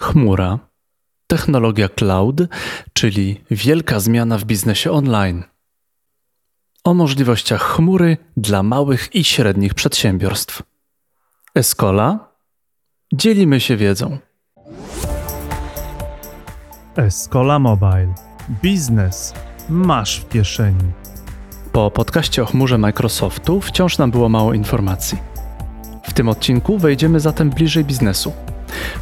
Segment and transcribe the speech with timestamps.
[0.00, 0.58] Chmura,
[1.26, 2.36] technologia cloud,
[2.92, 5.44] czyli wielka zmiana w biznesie online.
[6.84, 10.62] O możliwościach chmury dla małych i średnich przedsiębiorstw.
[11.54, 12.28] Escola
[13.12, 14.18] dzielimy się wiedzą.
[16.96, 18.14] Escola Mobile.
[18.62, 19.34] Biznes
[19.68, 20.92] masz w kieszeni.
[21.72, 25.18] Po podcaście o chmurze Microsoftu wciąż nam było mało informacji.
[26.04, 28.32] W tym odcinku wejdziemy zatem bliżej biznesu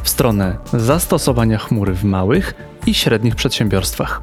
[0.03, 2.53] w stronę zastosowania chmury w małych
[2.85, 4.21] i średnich przedsiębiorstwach.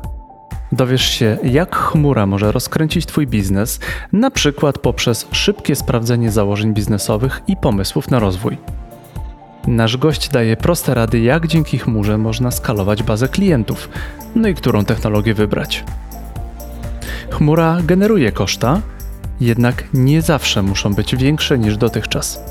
[0.72, 3.80] Dowiesz się, jak chmura może rozkręcić Twój biznes,
[4.12, 8.58] na przykład poprzez szybkie sprawdzenie założeń biznesowych i pomysłów na rozwój.
[9.66, 13.88] Nasz gość daje proste rady, jak dzięki chmurze można skalować bazę klientów,
[14.34, 15.84] no i którą technologię wybrać.
[17.30, 18.80] Chmura generuje koszta,
[19.40, 22.44] jednak nie zawsze muszą być większe niż dotychczas.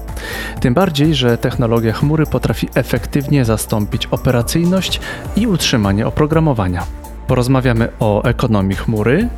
[0.60, 5.00] Tym bardziej, że technologia chmury potrafi efektywnie zastąpić operacyjność
[5.36, 6.84] i utrzymanie oprogramowania.
[7.28, 9.30] Porozmawiamy o ekonomii chmury,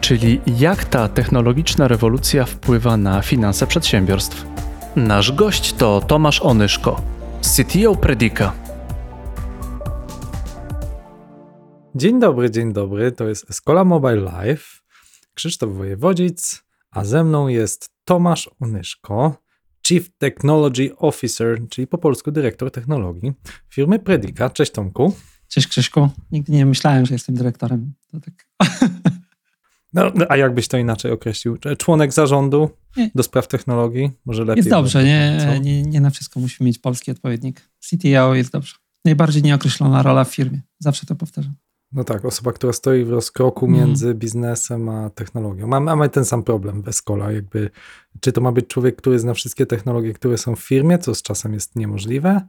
[0.00, 4.46] czyli jak ta technologiczna rewolucja wpływa na finanse przedsiębiorstw.
[4.96, 7.02] Nasz gość to Tomasz Onyszko,
[7.40, 8.52] CTO Predika.
[11.94, 13.12] Dzień dobry, dzień dobry.
[13.12, 14.82] To jest Escola Mobile Live.
[15.34, 19.36] Krzysztof Wojewodzic, a ze mną jest Tomasz Onyszko,
[19.86, 23.32] Chief Technology Officer, czyli po polsku dyrektor technologii
[23.68, 24.50] firmy Predika.
[24.50, 25.14] Cześć Tomku.
[25.48, 26.08] Cześć Krzyszku.
[26.32, 27.92] Nigdy nie myślałem, że jestem dyrektorem.
[28.10, 28.46] To tak.
[29.92, 31.58] No, a jakbyś to inaczej określił?
[31.78, 33.10] Członek zarządu nie.
[33.14, 34.10] do spraw technologii?
[34.24, 34.58] Może lepiej.
[34.58, 37.68] Jest dobrze, nie, nie, nie na wszystko musimy mieć polski odpowiednik.
[37.80, 38.74] CTO jest dobrze.
[39.04, 40.60] Najbardziej nieokreślona rola w firmie.
[40.78, 41.54] Zawsze to powtarzam.
[41.92, 43.80] No tak, osoba, która stoi w rozkroku mm.
[43.80, 45.66] między biznesem a technologią.
[45.66, 47.70] Mamy, mamy ten sam problem bez kola, jakby
[48.20, 51.22] czy to ma być człowiek, który zna wszystkie technologie, które są w firmie, co z
[51.22, 52.40] czasem jest niemożliwe.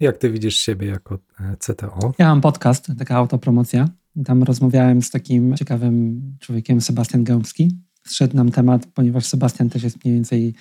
[0.00, 2.12] Jak ty widzisz siebie jako e, CTO?
[2.18, 3.88] Ja mam podcast, taka autopromocja.
[4.24, 7.78] Tam rozmawiałem z takim ciekawym człowiekiem, Sebastian Gębski.
[8.06, 10.54] Zszedł nam temat, ponieważ Sebastian też jest mniej więcej,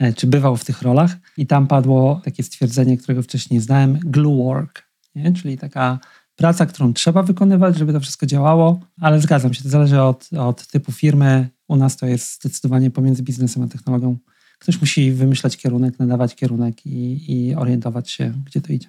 [0.00, 1.16] e, czy bywał w tych rolach.
[1.36, 4.82] I tam padło takie stwierdzenie, którego wcześniej znałem, glue work,
[5.14, 5.32] nie?
[5.32, 5.98] czyli taka
[6.38, 10.66] praca, którą trzeba wykonywać, żeby to wszystko działało, ale zgadzam się, to zależy od, od
[10.66, 11.48] typu firmy.
[11.68, 14.16] U nas to jest zdecydowanie pomiędzy biznesem a technologią.
[14.58, 18.88] Ktoś musi wymyślać kierunek, nadawać kierunek i, i orientować się, gdzie to idzie.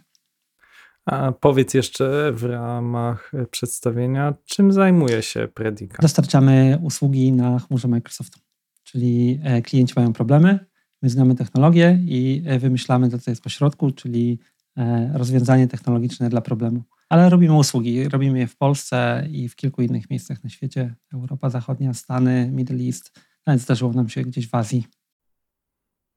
[1.06, 5.98] A powiedz jeszcze w ramach przedstawienia, czym zajmuje się Predica?
[6.02, 8.40] Dostarczamy usługi na chmurze Microsoftu,
[8.84, 10.60] czyli e, klienci mają problemy,
[11.02, 14.40] my znamy technologię i e, wymyślamy to, co jest po środku, czyli
[14.78, 18.10] e, rozwiązanie technologiczne dla problemu ale robimy usługi.
[18.10, 20.96] Robimy je w Polsce i w kilku innych miejscach na świecie.
[21.14, 23.20] Europa Zachodnia, Stany, Middle East.
[23.48, 24.88] Nawet zdarzyło nam się gdzieś w Azji.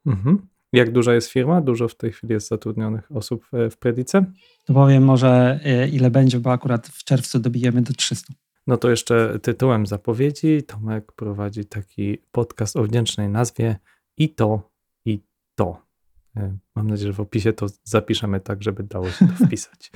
[0.07, 0.49] Mhm.
[0.73, 1.61] Jak duża jest firma?
[1.61, 4.25] Dużo w tej chwili jest zatrudnionych osób w Predice?
[4.65, 8.35] To powiem może e, ile będzie, bo akurat w czerwcu dobijemy do 300.
[8.67, 10.63] No to jeszcze tytułem zapowiedzi.
[10.63, 13.77] Tomek prowadzi taki podcast o wdzięcznej nazwie
[14.17, 14.71] i to,
[15.05, 15.21] i
[15.55, 15.92] to.
[16.37, 19.91] E, mam nadzieję, że w opisie to zapiszemy tak, żeby dało się to wpisać.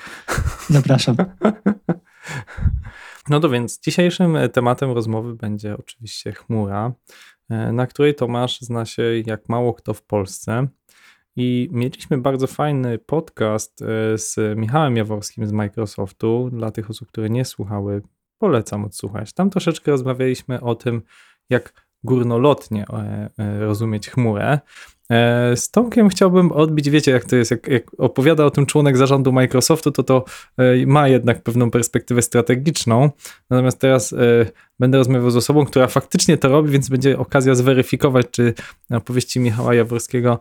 [0.69, 1.17] Zapraszam.
[3.29, 6.93] No to więc dzisiejszym tematem rozmowy będzie oczywiście chmura,
[7.49, 10.69] e, na której Tomasz zna się jak mało kto w Polsce.
[11.37, 16.51] I mieliśmy bardzo fajny podcast e, z Michałem Jaworskim z Microsoftu.
[16.53, 18.03] Dla tych osób, które nie słuchały,
[18.39, 19.33] polecam odsłuchać.
[19.33, 21.03] Tam troszeczkę rozmawialiśmy o tym,
[21.51, 22.85] jak górnolotnie
[23.59, 24.59] rozumieć chmurę.
[25.11, 28.97] E, z Tomkiem chciałbym odbić, wiecie jak to jest, jak, jak, opowiada o tym członek
[28.97, 30.25] zarządu Microsoftu, to to
[30.57, 33.11] e, ma jednak pewną perspektywę strategiczną,
[33.51, 34.17] natomiast teraz e,
[34.79, 38.55] będę rozmawiał z osobą, która faktycznie to robi, więc będzie okazja zweryfikować, czy
[38.91, 40.39] opowieści Michała Jaworskiego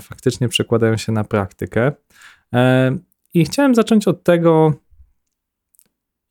[0.00, 1.92] faktycznie przekładają się na praktykę.
[3.34, 4.72] I chciałem zacząć od tego,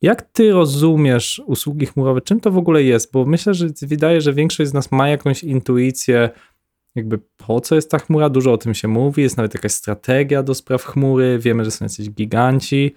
[0.02, 2.20] jak ty rozumiesz usługi chmurowe?
[2.20, 3.12] Czym to w ogóle jest?
[3.12, 6.30] Bo myślę, że wydaje, że większość z nas ma jakąś intuicję,
[6.94, 10.42] jakby po co jest ta chmura, dużo o tym się mówi, jest nawet jakaś strategia
[10.42, 12.94] do spraw chmury, wiemy, że są jacyś giganci.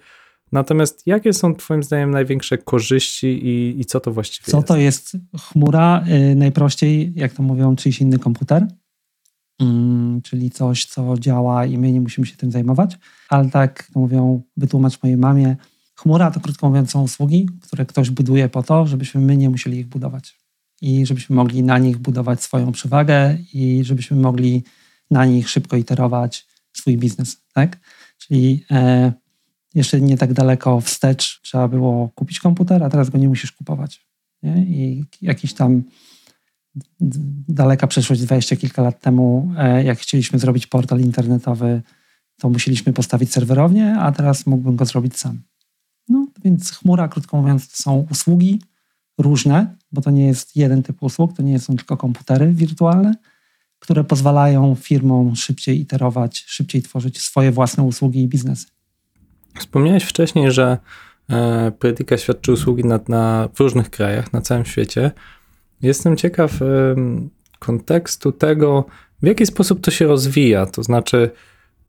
[0.52, 4.68] Natomiast jakie są Twoim zdaniem największe korzyści i, i co to właściwie co jest?
[4.68, 6.04] Co to jest chmura?
[6.06, 8.66] Yy, najprościej, jak to mówią, czyjś inny komputer,
[9.60, 9.66] yy,
[10.22, 12.98] czyli coś, co działa i my nie musimy się tym zajmować.
[13.28, 15.56] Ale tak to mówią, wytłumacz mojej mamie,
[15.94, 19.78] chmura to krótko mówiąc są usługi, które ktoś buduje po to, żebyśmy my nie musieli
[19.78, 20.38] ich budować
[20.80, 24.64] i żebyśmy mogli na nich budować swoją przewagę i żebyśmy mogli
[25.10, 27.36] na nich szybko iterować swój biznes.
[27.54, 27.78] Tak?
[28.18, 29.12] Czyli e,
[29.74, 34.06] jeszcze nie tak daleko wstecz trzeba było kupić komputer, a teraz go nie musisz kupować.
[34.42, 34.64] Nie?
[34.64, 35.82] I jakiś tam
[37.48, 41.82] daleka przeszłość, dwadzieścia kilka lat temu, e, jak chcieliśmy zrobić portal internetowy,
[42.38, 45.42] to musieliśmy postawić serwerownię, a teraz mógłbym go zrobić sam.
[46.44, 48.60] Więc chmura, krótko mówiąc, to są usługi
[49.18, 53.14] różne, bo to nie jest jeden typ usług, to nie są tylko komputery wirtualne,
[53.78, 58.66] które pozwalają firmom szybciej iterować, szybciej tworzyć swoje własne usługi i biznesy.
[59.58, 60.78] Wspomniałeś wcześniej, że
[61.30, 65.10] e, Predica świadczy usługi na, na, w różnych krajach, na całym świecie.
[65.82, 66.94] Jestem ciekaw e,
[67.58, 68.84] kontekstu tego,
[69.22, 70.66] w jaki sposób to się rozwija.
[70.66, 71.30] To znaczy,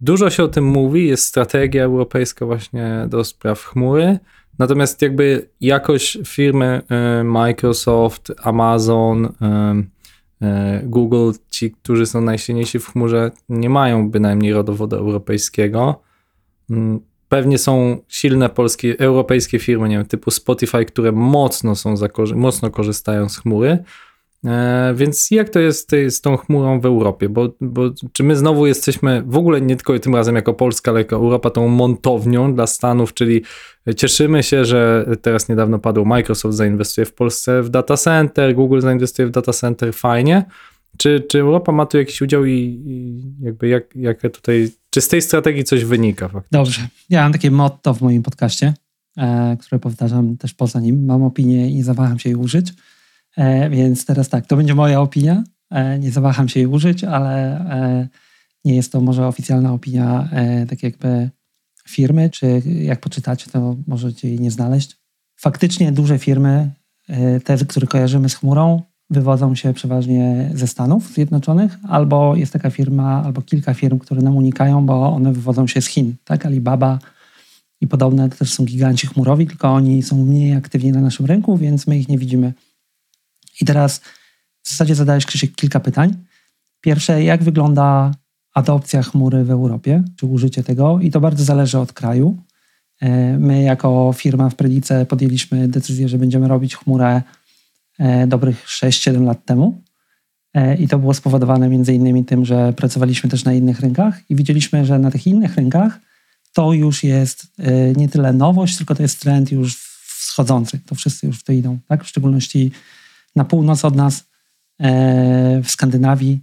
[0.02, 4.20] dużo się o tym mówi, jest strategia europejska właśnie do spraw chmury,
[4.60, 9.84] natomiast jakby jakoś firmy e, Microsoft, Amazon, e,
[10.42, 16.02] e, Google, ci, którzy są najsilniejsi w chmurze, nie mają bynajmniej rodowodu europejskiego.
[16.70, 21.96] Mm, pewnie są silne polskie, europejskie firmy, nie wiem, typu Spotify, które mocno są
[22.36, 23.84] mocno korzystają z chmury.
[24.46, 27.30] E, więc jak to jest z tą chmurą w Europie?
[27.30, 31.00] Bo, bo czy my znowu jesteśmy w ogóle nie tylko tym razem jako Polska, ale
[31.00, 33.42] jako Europa tą montownią dla Stanów, czyli
[33.96, 39.28] cieszymy się, że teraz niedawno padł Microsoft zainwestuje w Polsce w data center, Google zainwestuje
[39.28, 40.46] w data center, fajnie.
[40.98, 42.52] Czy, czy Europa ma tu jakiś udział i,
[42.86, 46.28] i jakby jak, jak tutaj, czy z tej strategii coś wynika?
[46.28, 46.58] Faktycznie?
[46.60, 46.88] Dobrze.
[47.10, 48.74] Ja mam takie motto w moim podcaście,
[49.18, 51.06] e, które powtarzam też poza nim.
[51.06, 52.74] Mam opinię i zawaham się jej użyć.
[53.38, 55.44] E, więc teraz tak, to będzie moja opinia.
[55.72, 58.08] E, nie zawaham się jej użyć, ale e,
[58.66, 60.30] nie jest to może oficjalna opinia
[60.70, 61.30] tak jakby
[61.88, 64.98] firmy, czy jak poczytacie, to możecie jej nie znaleźć.
[65.36, 66.72] Faktycznie duże firmy,
[67.44, 73.24] te, które kojarzymy z chmurą, wywodzą się przeważnie ze Stanów Zjednoczonych, albo jest taka firma,
[73.26, 76.16] albo kilka firm, które nam unikają, bo one wywodzą się z Chin.
[76.24, 76.46] Tak?
[76.46, 77.00] Alibaba
[77.82, 81.58] i podobne to też są giganci chmurowi, tylko oni są mniej aktywni na naszym rynku,
[81.58, 82.54] więc my ich nie widzimy.
[83.62, 84.02] I teraz
[84.62, 86.16] w zasadzie zadałeś Krzysiek kilka pytań.
[86.82, 88.12] Pierwsze, jak wygląda
[88.54, 91.00] adopcja chmury w Europie, czy użycie tego?
[91.02, 92.38] I to bardzo zależy od kraju.
[93.02, 97.22] E, my jako firma w Predice podjęliśmy decyzję, że będziemy robić chmurę
[98.00, 99.82] E, dobrych 6-7 lat temu.
[100.54, 104.36] E, I to było spowodowane między innymi tym, że pracowaliśmy też na innych rynkach i
[104.36, 106.00] widzieliśmy, że na tych innych rynkach
[106.54, 107.48] to już jest
[107.96, 109.78] nie tyle nowość, tylko to jest trend już
[110.20, 110.80] wschodzący.
[110.86, 112.04] To wszyscy już w to idą, tak?
[112.04, 112.72] W szczególności
[113.36, 114.24] na północ od nas,
[115.64, 116.40] w Skandynawii.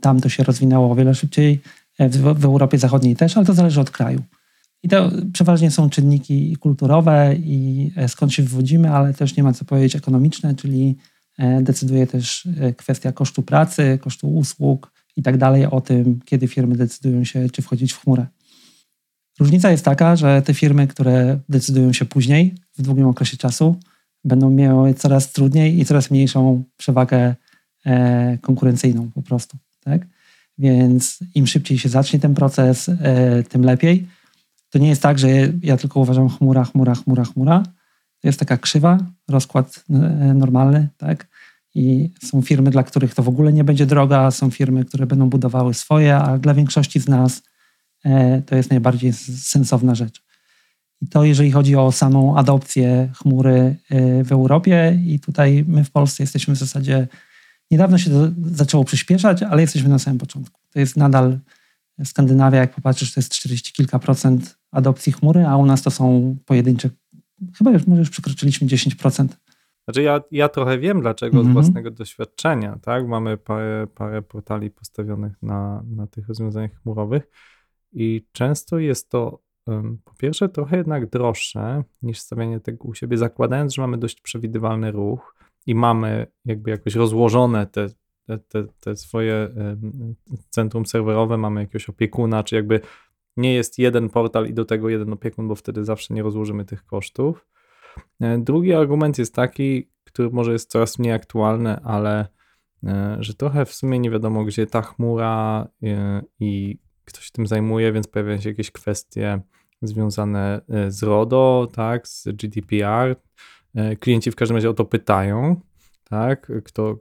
[0.00, 1.60] Tam to się rozwinęło o wiele szybciej,
[2.34, 4.22] w Europie Zachodniej też, ale to zależy od kraju.
[4.82, 9.52] I to przeważnie są czynniki kulturowe i e, skąd się wywodzimy, ale też nie ma
[9.52, 10.96] co powiedzieć ekonomiczne, czyli
[11.38, 16.48] e, decyduje też e, kwestia kosztu pracy, kosztu usług i tak dalej o tym, kiedy
[16.48, 18.26] firmy decydują się, czy wchodzić w chmurę.
[19.40, 23.76] Różnica jest taka, że te firmy, które decydują się później, w długim okresie czasu,
[24.24, 27.34] będą miały coraz trudniej i coraz mniejszą przewagę
[28.40, 29.56] konkurencyjną po prostu.
[29.80, 30.06] Tak?
[30.58, 32.90] Więc im szybciej się zacznie ten proces,
[33.48, 34.06] tym lepiej.
[34.70, 35.28] To nie jest tak, że
[35.62, 37.62] ja tylko uważam chmura, chmura, chmura, chmura.
[38.20, 38.98] To jest taka krzywa,
[39.28, 39.94] rozkład e,
[40.34, 41.28] normalny, tak?
[41.74, 45.28] I są firmy, dla których to w ogóle nie będzie droga, są firmy, które będą
[45.28, 47.42] budowały swoje, a dla większości z nas
[48.04, 50.22] e, to jest najbardziej sensowna rzecz.
[51.00, 55.90] I to jeżeli chodzi o samą adopcję chmury e, w Europie i tutaj my w
[55.90, 57.08] Polsce jesteśmy w zasadzie,
[57.70, 60.60] niedawno się to zaczęło przyspieszać, ale jesteśmy na samym początku.
[60.72, 61.38] To jest nadal
[62.04, 66.36] Skandynawia, jak popatrzysz, to jest 40 kilka procent adopcji chmury, a u nas to są
[66.46, 66.90] pojedyncze,
[67.58, 69.28] chyba już może już przekroczyliśmy 10%.
[69.84, 71.46] Znaczy ja, ja trochę wiem dlaczego mm -hmm.
[71.46, 71.64] z mhm.
[71.64, 73.08] własnego doświadczenia, tak?
[73.08, 77.22] Mamy parę, parę portali postawionych na, na tych rozwiązaniach chmurowych
[77.92, 79.42] i często jest to
[80.04, 84.92] po pierwsze trochę jednak droższe niż stawianie tego u siebie, zakładając, że mamy dość przewidywalny
[84.92, 85.34] ruch
[85.66, 87.86] i mamy jakby jakoś rozłożone te,
[88.48, 90.14] te, te, swoje um,
[90.50, 92.80] centrum serwerowe, mamy jakiegoś opiekuna, czy jakby
[93.36, 96.84] nie jest jeden portal i do tego jeden opiekun, bo wtedy zawsze nie rozłożymy tych
[96.84, 97.46] kosztów.
[98.20, 102.26] E, drugi argument jest taki, który może jest coraz mniej aktualny, ale
[102.84, 107.46] e, że trochę w sumie nie wiadomo, gdzie ta chmura e, i kto się tym
[107.46, 109.40] zajmuje, więc pojawiają się jakieś kwestie
[109.82, 113.16] związane z RODO, tak, z GDPR.
[114.00, 115.60] Klienci w każdym razie o to pytają,
[116.04, 116.98] tak, kto,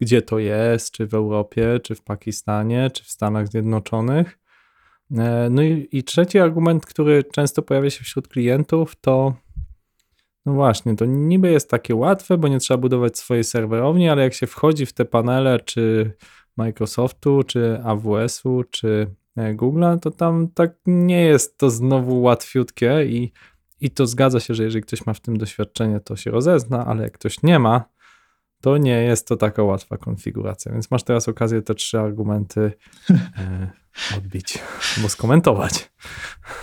[0.00, 4.38] gdzie to jest, czy w Europie, czy w Pakistanie, czy w Stanach Zjednoczonych.
[5.10, 9.34] E, no i, i trzeci argument, który często pojawia się wśród klientów, to
[10.46, 14.34] no właśnie, to niby jest takie łatwe, bo nie trzeba budować swojej serwerowni, ale jak
[14.34, 16.12] się wchodzi w te panele, czy
[16.56, 23.32] Microsoftu, czy AWS-u, czy e, Google'a, to tam tak nie jest to znowu łatwiutkie i,
[23.80, 27.02] i to zgadza się, że jeżeli ktoś ma w tym doświadczenie, to się rozezna, ale
[27.02, 27.84] jak ktoś nie ma,
[28.64, 30.72] to nie jest to taka łatwa konfiguracja.
[30.72, 32.72] Więc masz teraz okazję te trzy argumenty
[33.10, 33.70] e,
[34.18, 34.58] odbić
[34.96, 35.90] albo skomentować.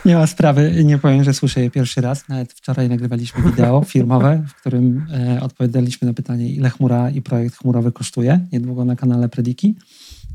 [0.05, 2.29] Nie ma sprawy, nie powiem, że słyszę je pierwszy raz.
[2.29, 7.58] Nawet wczoraj nagrywaliśmy wideo firmowe, w którym e, odpowiadaliśmy na pytanie, ile chmura i projekt
[7.58, 9.75] chmurowy kosztuje, niedługo na kanale Prediki.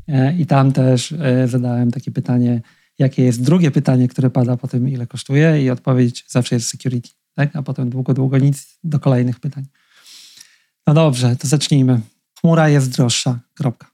[0.07, 1.13] E, I tam też
[1.45, 2.61] zadałem takie pytanie,
[2.99, 7.09] jakie jest drugie pytanie, które pada po tym, ile kosztuje i odpowiedź zawsze jest security.
[7.33, 7.55] Tak?
[7.55, 9.65] A potem długo, długo nic do kolejnych pytań.
[10.87, 12.01] No dobrze, to zacznijmy.
[12.39, 13.87] Chmura jest droższa, kropka.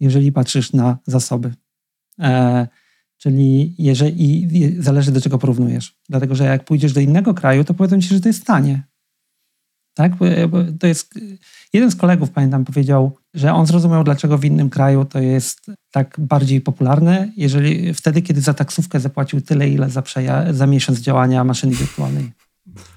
[0.00, 1.54] Jeżeli patrzysz na zasoby.
[2.20, 2.68] E,
[3.18, 4.48] czyli jeżeli,
[4.82, 5.96] zależy do czego porównujesz.
[6.08, 8.82] Dlatego, że jak pójdziesz do innego kraju, to powiedzą ci, że to jest tanie.
[9.94, 10.12] Tak?
[10.80, 11.14] To jest,
[11.72, 16.16] jeden z kolegów, pamiętam, powiedział, że on zrozumiał, dlaczego w innym kraju to jest tak
[16.18, 21.44] bardziej popularne, jeżeli wtedy, kiedy za taksówkę zapłacił tyle, ile za, przeja- za miesiąc działania
[21.44, 22.32] maszyny wirtualnej.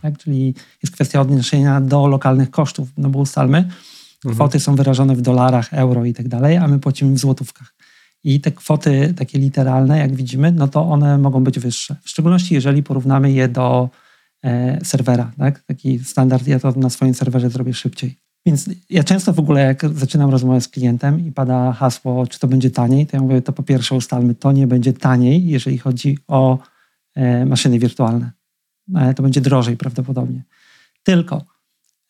[0.02, 0.18] Tak?
[0.18, 4.36] Czyli jest kwestia odniesienia do lokalnych kosztów, no bo ustalmy, mhm.
[4.36, 7.74] kwoty są wyrażone w dolarach, euro i tak dalej, a my płacimy w złotówkach.
[8.24, 11.96] I te kwoty takie literalne, jak widzimy, no to one mogą być wyższe.
[12.04, 13.90] W szczególności jeżeli porównamy je do
[14.44, 15.32] e, serwera.
[15.38, 15.64] Tak?
[15.64, 18.18] Taki standard, ja to na swoim serwerze zrobię szybciej.
[18.46, 22.48] Więc ja często w ogóle, jak zaczynam rozmowę z klientem i pada hasło, czy to
[22.48, 26.18] będzie taniej, to ja mówię, to po pierwsze ustalmy, to nie będzie taniej, jeżeli chodzi
[26.28, 26.60] o
[27.16, 28.32] e, maszyny wirtualne.
[28.96, 30.44] E, to będzie drożej prawdopodobnie.
[31.04, 31.46] Tylko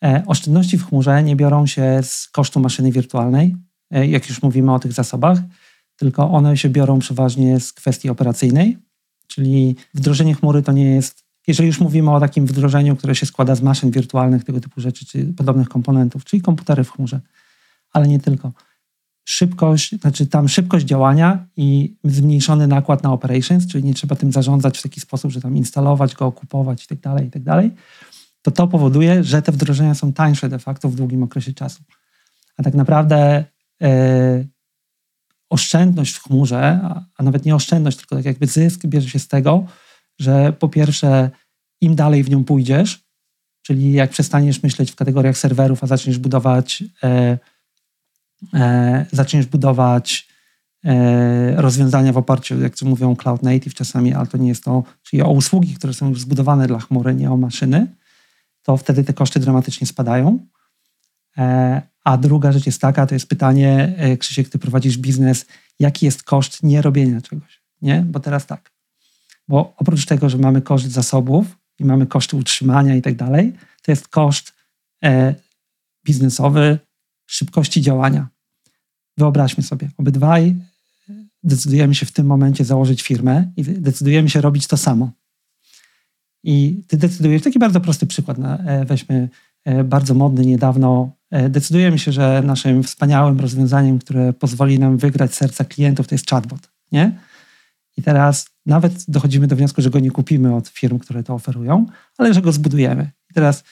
[0.04, 3.56] e, oszczędności w chmurze nie biorą się z kosztu maszyny wirtualnej,
[3.90, 5.38] e, jak już mówimy o tych zasobach,
[5.96, 8.78] tylko one się biorą przeważnie z kwestii operacyjnej,
[9.26, 13.54] czyli wdrożenie chmury to nie jest, jeżeli już mówimy o takim wdrożeniu, które się składa
[13.54, 17.20] z maszyn wirtualnych, tego typu rzeczy, czy podobnych komponentów, czyli komputery w chmurze,
[17.92, 18.52] ale nie tylko.
[19.30, 24.78] Szybkość, znaczy tam szybkość działania i zmniejszony nakład na operations, czyli nie trzeba tym zarządzać
[24.78, 27.64] w taki sposób, że tam instalować go, kupować itd., tak itd., tak
[28.42, 31.82] to to powoduje, że te wdrożenia są tańsze de facto w długim okresie czasu.
[32.56, 33.44] A tak naprawdę
[33.80, 34.48] yy,
[35.50, 36.80] oszczędność w chmurze,
[37.16, 39.66] a nawet nie oszczędność, tylko tak jakby zysk bierze się z tego,
[40.18, 41.30] że po pierwsze
[41.80, 43.04] im dalej w nią pójdziesz,
[43.62, 47.38] czyli jak przestaniesz myśleć w kategoriach serwerów, a zaczniesz budować, e,
[48.54, 50.28] e, zaczniesz budować
[50.84, 54.82] e, rozwiązania w oparciu, jak to mówią cloud native czasami, ale to nie jest to,
[55.02, 57.86] czyli o usługi, które są już zbudowane dla chmury, nie o maszyny,
[58.62, 60.38] to wtedy te koszty dramatycznie spadają.
[61.38, 65.46] E, a druga rzecz jest taka, to jest pytanie, e, Krzysiek, ty prowadzisz biznes,
[65.78, 68.02] jaki jest koszt nierobienia czegoś, nie?
[68.06, 68.72] Bo teraz tak,
[69.48, 71.46] bo oprócz tego, że mamy koszt zasobów
[71.78, 73.52] i mamy koszty utrzymania i tak dalej,
[73.82, 74.52] to jest koszt
[75.04, 75.34] e,
[76.04, 76.78] biznesowy
[77.30, 78.28] szybkości działania.
[79.16, 80.56] Wyobraźmy sobie, obydwaj
[81.08, 85.10] e, decydujemy się w tym momencie założyć firmę i decydujemy się robić to samo.
[86.44, 89.28] I ty decydujesz, taki bardzo prosty przykład, e, weźmy
[89.84, 95.64] bardzo modny niedawno E, decydujemy się, że naszym wspaniałym rozwiązaniem, które pozwoli nam wygrać serca
[95.64, 96.70] klientów, to jest chatbot.
[96.92, 97.18] Nie?
[97.96, 101.86] I teraz nawet dochodzimy do wniosku, że go nie kupimy od firm, które to oferują,
[102.18, 103.10] ale że go zbudujemy.
[103.30, 103.64] I teraz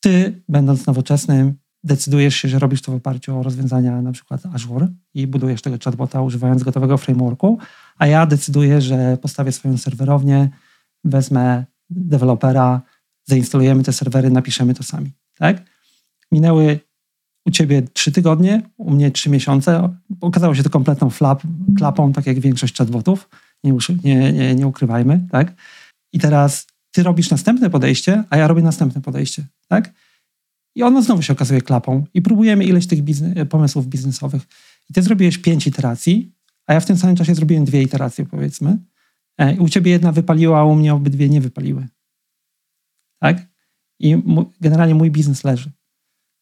[0.00, 1.54] ty, będąc nowoczesnym,
[1.84, 5.76] decydujesz się, że robisz to w oparciu o rozwiązania na przykład Azure i budujesz tego
[5.84, 7.58] chatbota używając gotowego frameworku,
[7.98, 10.48] a ja decyduję, że postawię swoją serwerownię,
[11.04, 12.82] wezmę dewelopera,
[13.24, 15.10] zainstalujemy te serwery, napiszemy to sami.
[15.38, 15.62] Tak?
[16.32, 16.80] Minęły
[17.46, 19.96] u ciebie trzy tygodnie, u mnie trzy miesiące.
[20.20, 21.42] Okazało się to kompletną flap,
[21.78, 23.28] klapą, tak jak większość chatbotów.
[23.64, 23.72] Nie,
[24.04, 25.52] nie, nie, nie ukrywajmy, tak?
[26.12, 29.92] I teraz ty robisz następne podejście, a ja robię następne podejście, tak?
[30.74, 34.42] I ono znowu się okazuje klapą i próbujemy ileś tych biznes, pomysłów biznesowych.
[34.90, 36.32] I ty zrobiłeś pięć iteracji,
[36.66, 38.78] a ja w tym samym czasie zrobiłem dwie iteracje, powiedzmy.
[39.38, 41.86] E, I u ciebie jedna wypaliła, a u mnie obydwie nie wypaliły.
[43.20, 43.46] Tak?
[44.00, 44.22] I
[44.60, 45.70] generalnie mój biznes leży.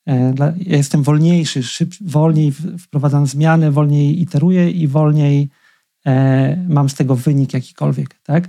[0.08, 5.49] E, ja jestem wolniejszy, szyb, wolniej wprowadzam zmiany, wolniej iteruję i wolniej
[6.06, 8.20] e, mam z tego wynik jakikolwiek.
[8.22, 8.49] Tak?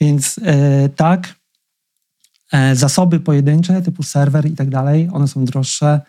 [0.00, 1.32] Więc e, tak, e,
[2.72, 6.00] zasoby pojedyncze typu serwer i tak dalej, one są droższe.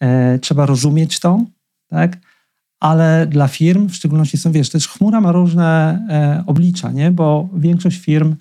[0.00, 1.40] E, trzeba rozumieć to,
[1.88, 2.18] tak?
[2.80, 7.10] ale dla firm, w szczególności są, wiesz, też chmura ma różne e, oblicza, nie?
[7.10, 8.36] bo większość firm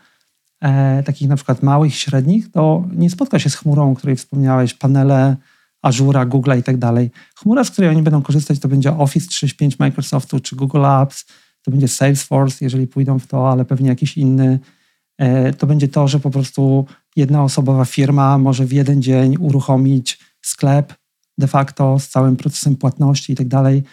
[1.06, 5.36] takich na przykład małych, średnich, to nie spotka się z chmurą, o której wspomniałeś, panele,
[5.82, 7.12] Azura, Google i tak dalej.
[7.36, 11.26] Chmura, z której oni będą korzystać, to będzie Office 365 Microsoftu czy Google Apps,
[11.64, 14.60] to będzie Salesforce, jeżeli pójdą w to, ale pewnie jakiś inny.
[15.18, 20.20] E, to będzie to, że po prostu jedna osobowa firma może w jeden dzień uruchomić
[20.42, 20.94] sklep
[21.38, 23.84] de facto z całym procesem płatności i tak dalej.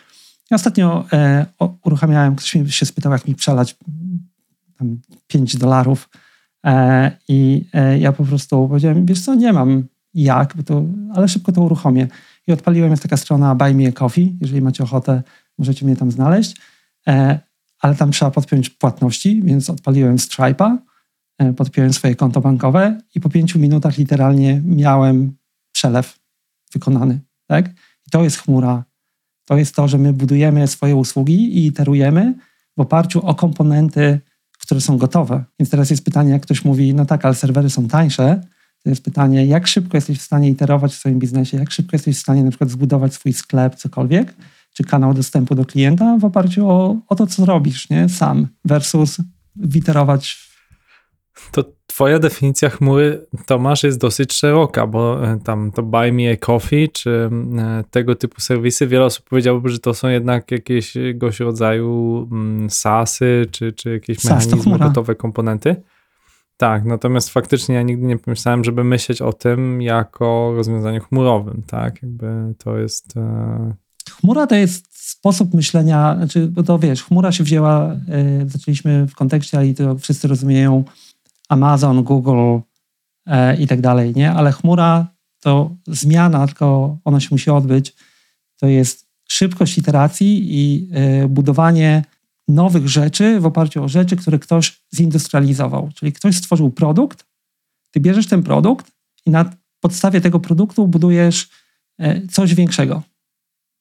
[0.50, 1.46] Ja ostatnio e,
[1.84, 3.76] uruchamiałem, ktoś mnie się spytał, jak mi przelać
[4.78, 6.08] tam 5 dolarów
[6.66, 9.84] e, i e, ja po prostu powiedziałem, wiesz co, nie mam
[10.14, 10.82] jak, to,
[11.14, 12.08] ale szybko to uruchomię.
[12.46, 15.22] i odpaliłem, jest taka strona Buy Me a Coffee, jeżeli macie ochotę,
[15.58, 16.56] możecie mnie tam znaleźć,
[17.08, 17.38] e,
[17.80, 20.76] ale tam trzeba podpiąć płatności, więc odpaliłem Stripe'a,
[21.56, 25.36] podpiąłem swoje konto bankowe i po pięciu minutach literalnie miałem
[25.72, 26.18] przelew
[26.72, 27.68] wykonany, tak?
[28.06, 28.84] I to jest chmura.
[29.44, 32.34] To jest to, że my budujemy swoje usługi i iterujemy
[32.76, 34.20] w oparciu o komponenty,
[34.58, 35.44] które są gotowe.
[35.58, 38.40] Więc teraz jest pytanie, jak ktoś mówi, no tak, ale serwery są tańsze,
[38.82, 42.16] to jest pytanie, jak szybko jesteś w stanie iterować w swoim biznesie, jak szybko jesteś
[42.16, 44.34] w stanie na przykład zbudować swój sklep, cokolwiek,
[44.72, 48.08] czy kanał dostępu do klienta w oparciu o, o to, co robisz, nie?
[48.08, 49.16] Sam versus
[49.56, 50.49] witerować.
[51.52, 56.36] To twoja definicja chmury, Tomasz, jest dosyć szeroka, bo e, tam to Buy Me a
[56.36, 62.28] Coffee, czy e, tego typu serwisy, wiele osób powiedziałoby, że to są jednak jakiegoś rodzaju
[62.68, 65.76] SaaSy, czy, czy jakieś SaaS to mechanizmy, gotowe komponenty.
[66.56, 72.02] Tak, natomiast faktycznie ja nigdy nie pomyślałem, żeby myśleć o tym jako rozwiązaniu chmurowym, tak?
[72.02, 73.16] Jakby to jest...
[73.16, 73.74] E...
[74.20, 79.14] Chmura to jest sposób myślenia, znaczy, bo to wiesz, chmura się wzięła, y, zaczęliśmy w
[79.14, 80.84] kontekście, i to wszyscy rozumieją
[81.50, 82.58] Amazon, Google
[83.28, 84.32] y, i tak dalej, nie?
[84.32, 85.06] Ale chmura
[85.40, 87.94] to zmiana, tylko ona się musi odbyć,
[88.56, 90.90] to jest szybkość iteracji i
[91.24, 92.04] y, budowanie
[92.48, 95.90] nowych rzeczy w oparciu o rzeczy, które ktoś zindustrializował.
[95.94, 97.26] Czyli ktoś stworzył produkt,
[97.90, 98.92] ty bierzesz ten produkt
[99.26, 101.50] i na podstawie tego produktu budujesz
[101.98, 103.02] e, coś większego.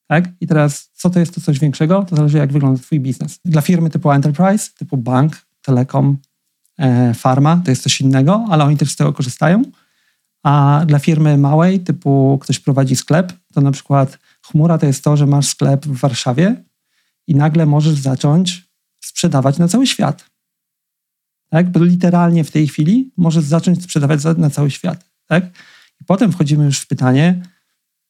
[0.07, 0.29] Tak?
[0.41, 2.03] I teraz, co to jest to coś większego?
[2.03, 3.39] To zależy, jak wygląda Twój biznes.
[3.45, 6.28] Dla firmy typu enterprise, typu bank, telekom, e,
[7.15, 9.63] farma, to jest coś innego, ale oni też z tego korzystają.
[10.43, 15.17] A dla firmy małej, typu ktoś prowadzi sklep, to na przykład chmura to jest to,
[15.17, 16.63] że masz sklep w Warszawie
[17.27, 18.69] i nagle możesz zacząć
[19.01, 20.25] sprzedawać na cały świat.
[21.49, 21.71] Tak?
[21.71, 25.05] Bo literalnie w tej chwili możesz zacząć sprzedawać na cały świat.
[25.25, 25.45] Tak?
[26.01, 27.41] I potem wchodzimy już w pytanie,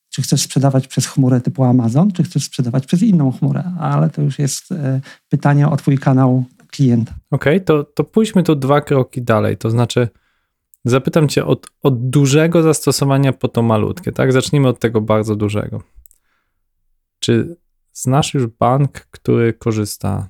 [0.10, 4.22] czy chcesz sprzedawać przez chmurę typu Amazon, czy chcesz sprzedawać przez inną chmurę, ale to
[4.22, 7.14] już jest e, pytanie o twój kanał klienta.
[7.32, 10.10] Okej, okay, to, to pójdźmy tu dwa kroki dalej, to znaczy
[10.86, 14.34] zapytam cię od, od dużego zastosowania po to malutkie, tak?
[14.34, 15.82] Zacznijmy od tego bardzo dużego.
[17.20, 17.58] Czy
[17.94, 20.30] znasz już bank, który korzysta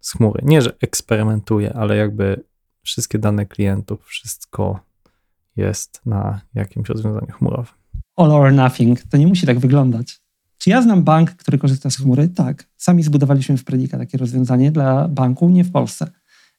[0.00, 0.40] z chmury?
[0.44, 2.44] Nie, że eksperymentuje, ale jakby
[2.82, 4.80] wszystkie dane klientów, wszystko
[5.56, 7.74] jest na jakimś rozwiązaniu chmurowym.
[8.16, 9.02] All or nothing.
[9.10, 10.23] To nie musi tak wyglądać.
[10.58, 12.28] Czy ja znam bank, który korzysta z chmury?
[12.28, 12.64] Tak.
[12.76, 16.10] Sami zbudowaliśmy w Predika takie rozwiązanie dla banku, nie w Polsce.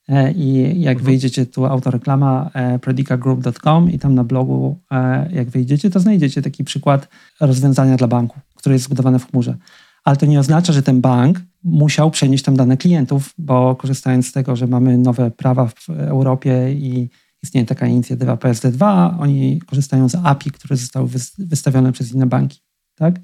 [0.08, 1.06] E, I jak mhm.
[1.06, 6.64] wejdziecie tu autoreklama e, predicagroup.com i tam na blogu, e, jak wejdziecie, to znajdziecie taki
[6.64, 7.08] przykład
[7.40, 9.56] rozwiązania dla banku, które jest zbudowane w chmurze.
[10.04, 14.32] Ale to nie oznacza, że ten bank musiał przenieść tam dane klientów, bo korzystając z
[14.32, 17.08] tego, że mamy nowe prawa w Europie i
[17.42, 22.60] istnieje taka inicjatywa PSD2, oni korzystają z API, które zostały wystawione przez inne banki.
[22.94, 23.14] Tak?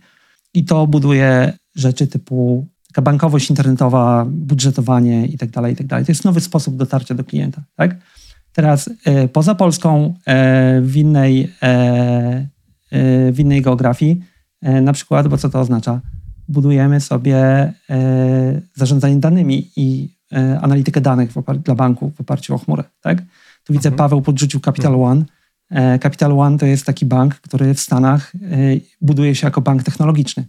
[0.55, 6.07] I to buduje rzeczy typu taka bankowość internetowa, budżetowanie i tak dalej, i tak.
[6.07, 7.63] To jest nowy sposób dotarcia do klienta.
[7.77, 7.97] Tak?
[8.53, 12.47] Teraz e, poza Polską, e, w, innej, e,
[13.33, 14.23] w innej geografii,
[14.83, 16.01] na przykład, bo co to oznacza?
[16.49, 17.73] Budujemy sobie
[18.75, 20.09] zarządzanie danymi i
[20.61, 21.31] analitykę danych
[21.65, 22.85] dla banku w oparciu o chmurę.
[23.01, 23.23] Tak?
[23.65, 23.99] Tu widzę, mhm.
[23.99, 25.11] Paweł podrzucił Capital mhm.
[25.11, 25.25] One.
[25.73, 28.39] E, Capital One to jest taki bank, który w Stanach e,
[29.01, 30.45] buduje się jako bank technologiczny,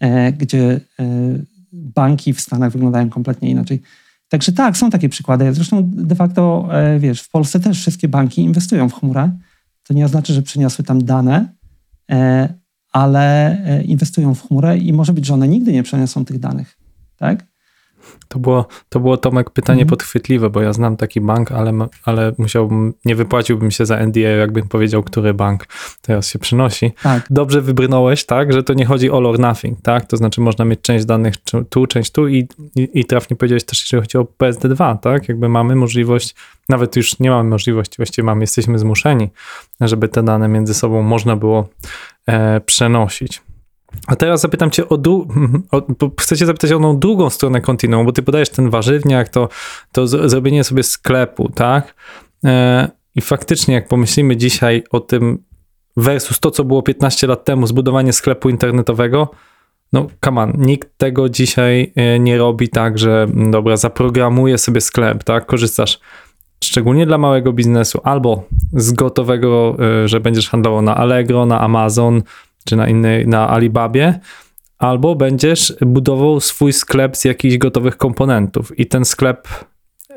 [0.00, 0.80] e, gdzie
[1.72, 3.82] banki w Stanach wyglądają kompletnie inaczej.
[4.28, 5.54] Także tak, są takie przykłady.
[5.54, 9.30] Zresztą de facto, wiesz, w Polsce też wszystkie banki inwestują w chmurę.
[9.82, 11.54] To nie oznacza, że przeniosły tam dane,
[12.92, 16.78] ale inwestują w chmurę i może być, że one nigdy nie przeniosą tych danych.
[17.16, 17.46] Tak?
[18.32, 19.90] To było, to było Tomek pytanie mhm.
[19.90, 21.72] podchwytliwe, bo ja znam taki bank, ale,
[22.04, 25.66] ale musiałbym, nie wypłaciłbym się za NDA, jakbym powiedział, który bank
[26.02, 26.92] teraz się przynosi.
[27.02, 27.26] Tak.
[27.30, 30.06] Dobrze wybrnąłeś, tak, że to nie chodzi all or nothing, tak?
[30.06, 31.34] To znaczy można mieć część danych
[31.70, 35.28] tu, część tu i, i, i trafnie powiedziałeś też, jeżeli chodzi o PSD2, tak?
[35.28, 36.34] Jakby mamy możliwość,
[36.68, 39.30] nawet już nie mamy możliwości, właściwie mamy, jesteśmy zmuszeni,
[39.80, 41.68] żeby te dane między sobą można było
[42.26, 43.42] e, przenosić.
[44.06, 45.26] A teraz zapytam cię o, dru-
[45.72, 45.82] o
[46.20, 49.48] chcę cię zapytać o tą drugą stronę kontinuum, bo ty podajesz ten warzywniak, to,
[49.92, 51.94] to z- zrobienie sobie sklepu, tak?
[52.44, 55.38] E, I faktycznie, jak pomyślimy dzisiaj o tym
[55.96, 59.30] versus to, co było 15 lat temu, zbudowanie sklepu internetowego,
[59.92, 65.24] no come on, nikt tego dzisiaj e, nie robi tak, że dobra, zaprogramuję sobie sklep,
[65.24, 65.46] tak?
[65.46, 66.00] Korzystasz
[66.64, 72.22] szczególnie dla małego biznesu albo z gotowego, e, że będziesz handlował na Allegro, na Amazon,
[72.64, 74.20] czy na innej, na Alibabie,
[74.78, 78.78] albo będziesz budował swój sklep z jakichś gotowych komponentów.
[78.78, 79.48] I ten sklep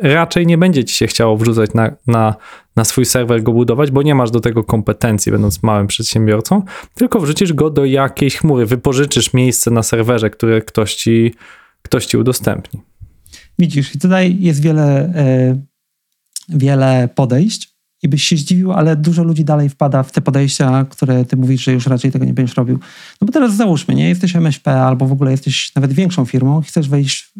[0.01, 2.35] raczej nie będzie ci się chciało wrzucać na, na,
[2.75, 7.19] na swój serwer go budować, bo nie masz do tego kompetencji, będąc małym przedsiębiorcą, tylko
[7.19, 11.35] wrzucisz go do jakiejś chmury, wypożyczysz miejsce na serwerze, które ktoś ci,
[11.81, 12.81] ktoś ci udostępni.
[13.59, 15.57] Widzisz, i tutaj jest wiele, e,
[16.49, 17.74] wiele podejść
[18.05, 21.63] i byś się zdziwił, ale dużo ludzi dalej wpada w te podejścia, które ty mówisz,
[21.63, 22.79] że już raczej tego nie będziesz robił.
[23.21, 24.09] No bo teraz załóżmy, nie?
[24.09, 27.33] Jesteś MŚP albo w ogóle jesteś nawet większą firmą chcesz wejść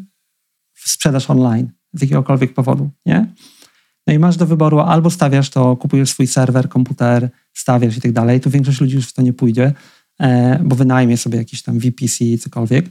[0.73, 3.28] w sprzedaż online z jakiegokolwiek powodu, nie?
[4.08, 8.12] No i masz do wyboru albo stawiasz to, kupujesz swój serwer, komputer, stawiasz i tak
[8.12, 9.73] dalej, to większość ludzi już w to nie pójdzie,
[10.19, 12.86] e, bo wynajmie sobie jakiś tam VPC, cokolwiek,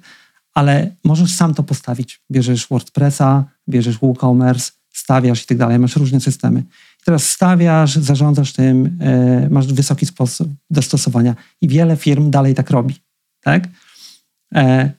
[0.55, 2.23] ale możesz sam to postawić.
[2.33, 6.63] Bierzesz WordPressa, bierzesz WooCommerce, stawiasz i tak dalej, masz różne systemy.
[7.05, 12.95] Teraz stawiasz, zarządzasz tym, e, masz wysoki sposób dostosowania i wiele firm dalej tak robi,
[13.41, 13.69] tak?
[14.55, 14.91] E,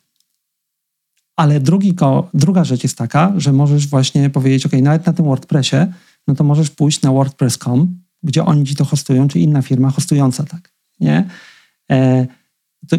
[1.35, 1.95] ale drugi,
[2.33, 5.77] druga rzecz jest taka, że możesz właśnie powiedzieć, ok, nawet na tym WordPressie,
[6.27, 10.43] no to możesz pójść na wordpress.com, gdzie oni ci to hostują, czy inna firma hostująca,
[10.43, 11.29] tak, nie?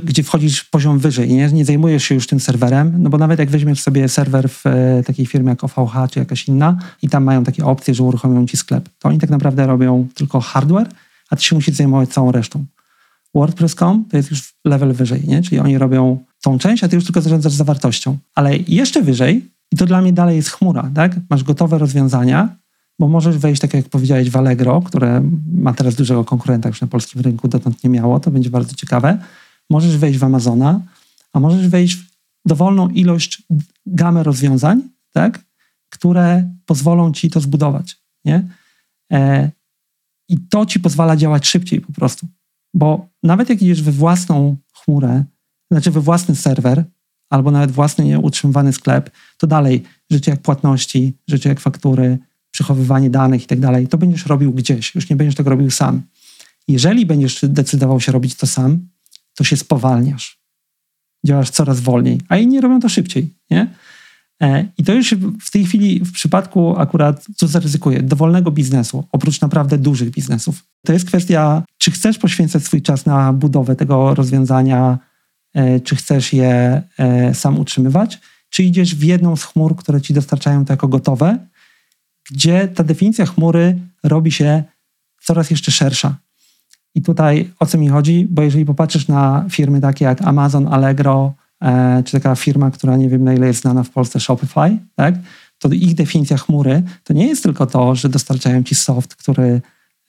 [0.05, 1.49] Gdzie wchodzisz poziom wyżej, nie?
[1.49, 5.03] nie zajmujesz się już tym serwerem, no bo nawet jak weźmiesz sobie serwer w e,
[5.07, 8.57] takiej firmie jak OVH czy jakaś inna i tam mają takie opcje, że uruchomią ci
[8.57, 10.89] sklep, to oni tak naprawdę robią tylko hardware,
[11.31, 12.65] a ty się musisz zajmować całą resztą.
[13.35, 15.43] WordPress.com to jest już level wyżej, nie?
[15.43, 18.19] czyli oni robią tą część, a ty już tylko zarządzasz zawartością.
[18.35, 21.17] Ale jeszcze wyżej, i to dla mnie dalej jest chmura, tak?
[21.31, 22.57] Masz gotowe rozwiązania,
[22.99, 25.23] bo możesz wejść, tak jak powiedziałeś, w Allegro, które
[25.53, 29.19] ma teraz dużego konkurenta już na polskim rynku, dotąd nie miało, to będzie bardzo ciekawe.
[29.71, 30.81] Możesz wejść w Amazona,
[31.33, 32.07] a możesz wejść w
[32.47, 33.43] dowolną ilość,
[33.87, 35.45] gamę rozwiązań, tak?
[35.91, 37.97] które pozwolą ci to zbudować.
[38.25, 38.49] Nie?
[39.13, 39.51] E,
[40.29, 42.27] I to ci pozwala działać szybciej po prostu.
[42.75, 45.25] Bo nawet jak idziesz we własną chmurę,
[45.71, 46.85] znaczy we własny serwer,
[47.31, 52.19] albo nawet własny nieutrzymywany sklep, to dalej rzeczy jak płatności, rzeczy jak faktury,
[52.51, 56.03] przechowywanie danych i tak dalej, to będziesz robił gdzieś, już nie będziesz tego robił sam.
[56.69, 58.89] Jeżeli będziesz decydował się robić to sam,
[59.37, 60.39] to się spowalniasz.
[61.27, 63.75] Działasz coraz wolniej, a inni robią to szybciej, nie?
[64.43, 69.41] E, I to już w tej chwili, w przypadku akurat, co zaryzykuję, dowolnego biznesu, oprócz
[69.41, 74.99] naprawdę dużych biznesów, to jest kwestia, czy chcesz poświęcać swój czas na budowę tego rozwiązania,
[75.55, 78.21] e, czy chcesz je e, sam utrzymywać,
[78.51, 81.39] czy idziesz w jedną z chmur, które ci dostarczają to jako gotowe,
[82.31, 84.65] gdzie ta definicja chmury robi się
[85.23, 86.17] coraz jeszcze szersza.
[86.97, 88.27] I tutaj o co mi chodzi?
[88.31, 93.09] Bo jeżeli popatrzysz na firmy takie jak Amazon, Allegro, e, czy taka firma, która nie
[93.09, 95.15] wiem na ile jest znana w Polsce, Shopify, tak?
[95.59, 99.61] to ich definicja chmury to nie jest tylko to, że dostarczają ci soft, który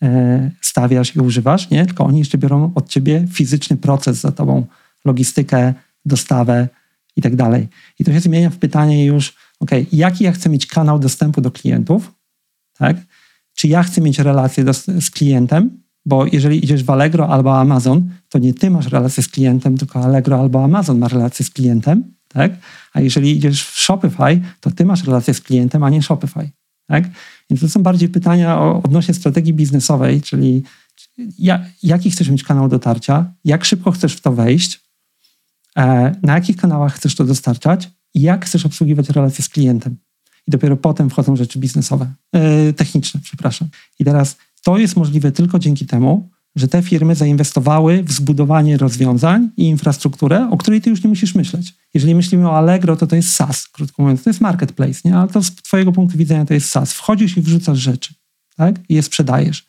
[0.03, 1.85] e, stawiasz i używasz, nie?
[1.85, 4.65] tylko oni jeszcze biorą od ciebie fizyczny proces za tobą,
[5.05, 5.73] logistykę,
[6.05, 6.67] dostawę
[7.15, 7.67] i tak dalej.
[7.99, 11.51] I to się zmienia w pytanie już, ok, jaki ja chcę mieć kanał dostępu do
[11.51, 12.13] klientów,
[12.77, 12.97] tak?
[13.55, 18.09] Czy ja chcę mieć relację do, z klientem, bo jeżeli idziesz w Allegro albo Amazon,
[18.29, 22.03] to nie ty masz relację z klientem, tylko Allegro albo Amazon ma relację z klientem,
[22.27, 22.51] tak?
[22.93, 26.49] A jeżeli idziesz w Shopify, to ty masz relację z klientem, a nie Shopify,
[26.87, 27.03] tak?
[27.49, 30.63] Więc to są bardziej pytania o, odnośnie strategii biznesowej, czyli
[31.39, 34.81] ja, jaki chcesz mieć kanał dotarcia, jak szybko chcesz w to wejść,
[35.77, 39.97] e, na jakich kanałach chcesz to dostarczać i jak chcesz obsługiwać relacje z klientem.
[40.47, 43.67] I dopiero potem wchodzą rzeczy biznesowe, e, techniczne, przepraszam.
[43.99, 49.49] I teraz to jest możliwe tylko dzięki temu, że te firmy zainwestowały w zbudowanie rozwiązań
[49.57, 51.73] i infrastrukturę, o której ty już nie musisz myśleć.
[51.93, 55.17] Jeżeli myślimy o Allegro, to to jest SaaS, krótko mówiąc, to jest marketplace, nie?
[55.17, 56.93] ale to z twojego punktu widzenia to jest SaaS.
[56.93, 58.13] Wchodzisz i wrzucasz rzeczy
[58.57, 58.75] tak?
[58.89, 59.65] i je sprzedajesz.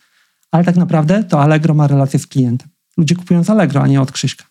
[0.50, 2.68] Ale tak naprawdę to Allegro ma relację z klientem.
[2.96, 4.44] Ludzie kupują z Allegro, a nie od Krzyśka.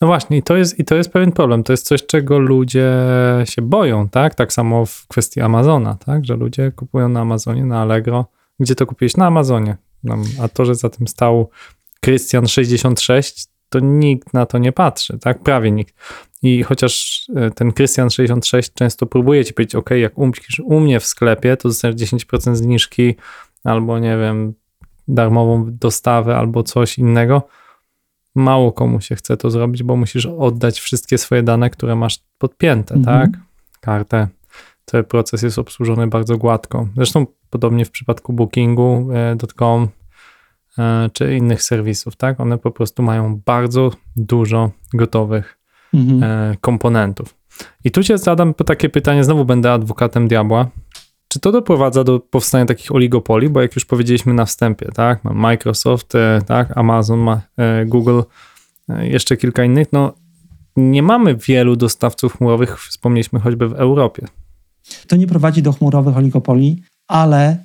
[0.00, 1.62] No właśnie, i to, jest, i to jest pewien problem.
[1.62, 2.92] To jest coś, czego ludzie
[3.44, 4.34] się boją, tak?
[4.34, 6.24] Tak samo w kwestii Amazona, tak?
[6.24, 8.26] Że ludzie kupują na Amazonie, na Allegro,
[8.60, 9.16] gdzie to kupiłeś?
[9.16, 9.76] Na Amazonie.
[10.40, 11.50] A to, że za tym stał
[12.06, 15.42] Christian66, to nikt na to nie patrzy, tak?
[15.42, 15.94] Prawie nikt.
[16.42, 21.06] I chociaż e, ten Christian66 często próbuje ci powiedzieć, ok, jak umkniesz u mnie w
[21.06, 23.14] sklepie, to dostaniesz 10% zniżki
[23.64, 24.54] albo, nie wiem,
[25.08, 27.48] darmową dostawę albo coś innego.
[28.34, 32.94] Mało komu się chce to zrobić, bo musisz oddać wszystkie swoje dane, które masz podpięte,
[32.94, 33.20] mhm.
[33.20, 33.40] tak?
[33.80, 34.28] Kartę.
[34.84, 36.88] Ten proces jest obsłużony bardzo gładko.
[36.96, 39.88] Zresztą podobnie w przypadku Bookingu.com
[40.78, 42.40] e, czy innych serwisów, tak?
[42.40, 45.58] One po prostu mają bardzo dużo gotowych
[45.94, 46.22] mhm.
[46.22, 47.34] E, komponentów.
[47.84, 50.66] I tu cię zadam takie pytanie, znowu będę adwokatem diabła.
[51.28, 53.48] Czy to doprowadza do powstania takich oligopoli?
[53.48, 55.24] Bo jak już powiedzieliśmy na wstępie, tak?
[55.24, 56.76] Microsoft, e, tak?
[56.78, 57.40] Amazon, ma
[57.86, 58.20] Google,
[58.88, 59.88] jeszcze kilka innych.
[59.92, 60.12] No,
[60.76, 64.26] nie mamy wielu dostawców chmurowych, wspomnieliśmy choćby w Europie.
[65.06, 67.56] To nie prowadzi do chmurowych oligopoli, ale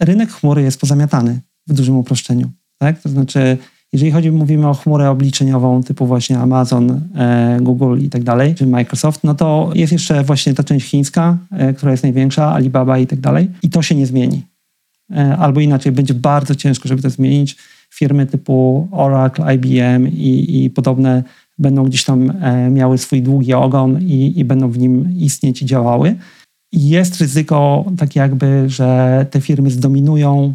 [0.00, 2.50] rynek chmury jest pozamiatany w dużym uproszczeniu.
[2.78, 3.02] Tak?
[3.02, 3.58] To znaczy,
[3.92, 8.66] jeżeli chodzi, mówimy o chmurę obliczeniową typu właśnie Amazon, e, Google i tak dalej, czy
[8.66, 13.06] Microsoft, no to jest jeszcze właśnie ta część chińska, e, która jest największa, Alibaba i
[13.06, 13.50] tak dalej.
[13.62, 14.42] I to się nie zmieni.
[15.10, 17.56] E, albo inaczej, będzie bardzo ciężko, żeby to zmienić.
[17.90, 21.22] Firmy typu Oracle, IBM i, i podobne
[21.58, 25.66] będą gdzieś tam e, miały swój długi ogon i, i będą w nim istnieć i
[25.66, 26.16] działały.
[26.72, 30.54] Jest ryzyko takie jakby, że te firmy zdominują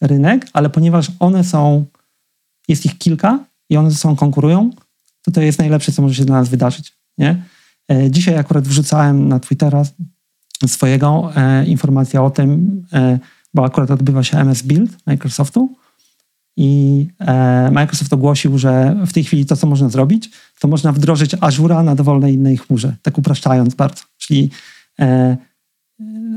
[0.00, 1.84] rynek, ale ponieważ one są,
[2.68, 4.70] jest ich kilka i one ze sobą konkurują,
[5.22, 6.92] to to jest najlepsze, co może się dla nas wydarzyć.
[7.18, 7.42] Nie?
[7.90, 9.82] E, dzisiaj akurat wrzucałem na Twittera
[10.66, 13.18] swojego e, informację o tym, e,
[13.54, 15.76] bo akurat odbywa się MS Build Microsoftu
[16.56, 21.36] i e, Microsoft ogłosił, że w tej chwili to, co można zrobić, to można wdrożyć
[21.40, 24.02] Azura na dowolnej innej chmurze, tak upraszczając bardzo.
[24.18, 24.50] Czyli
[25.00, 25.36] e,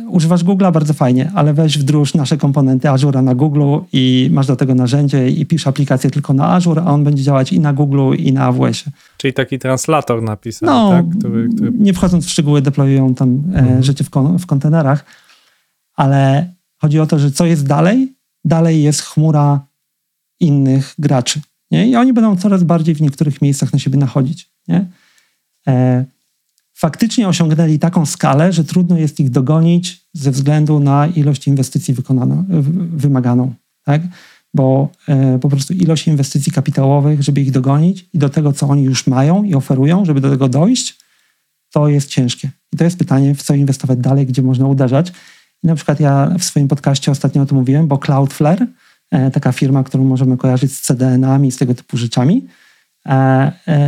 [0.09, 3.63] używasz Google'a bardzo fajnie, ale weź wdróż nasze komponenty Azure na Google
[3.93, 7.53] i masz do tego narzędzie i pisz aplikację tylko na Azure, a on będzie działać
[7.53, 8.91] i na Google i na AWS-ie.
[9.17, 11.05] Czyli taki translator napisany, No, tak?
[11.19, 11.71] Który, który...
[11.71, 13.83] nie wchodząc w szczegóły, deployują tam e, Mhm.
[13.83, 15.05] rzeczy w, kon, w kontenerach,
[15.95, 16.49] ale
[16.81, 18.13] chodzi o to, że co jest dalej?
[18.45, 19.59] Dalej jest chmura
[20.39, 21.41] innych graczy.
[21.71, 21.87] Nie?
[21.87, 24.49] I oni będą coraz bardziej w niektórych miejscach na siebie nachodzić.
[24.67, 24.85] Nie?
[25.67, 26.05] E,
[26.75, 31.95] faktycznie osiągnęli taką skalę, że trudno jest ich dogonić ze względu na ilość inwestycji
[32.95, 33.53] wymaganą.
[33.83, 34.01] Tak?
[34.53, 38.83] Bo e, po prostu ilość inwestycji kapitałowych, żeby ich dogonić i do tego, co oni
[38.83, 40.97] już mają i oferują, żeby do tego dojść,
[41.71, 42.49] to jest ciężkie.
[42.73, 45.11] I to jest pytanie, w co inwestować dalej, gdzie można uderzać.
[45.63, 48.67] I na przykład ja w swoim podcaście ostatnio o tym mówiłem, bo Cloudflare,
[49.11, 52.47] e, taka firma, którą możemy kojarzyć z CDN-ami, z tego typu rzeczami,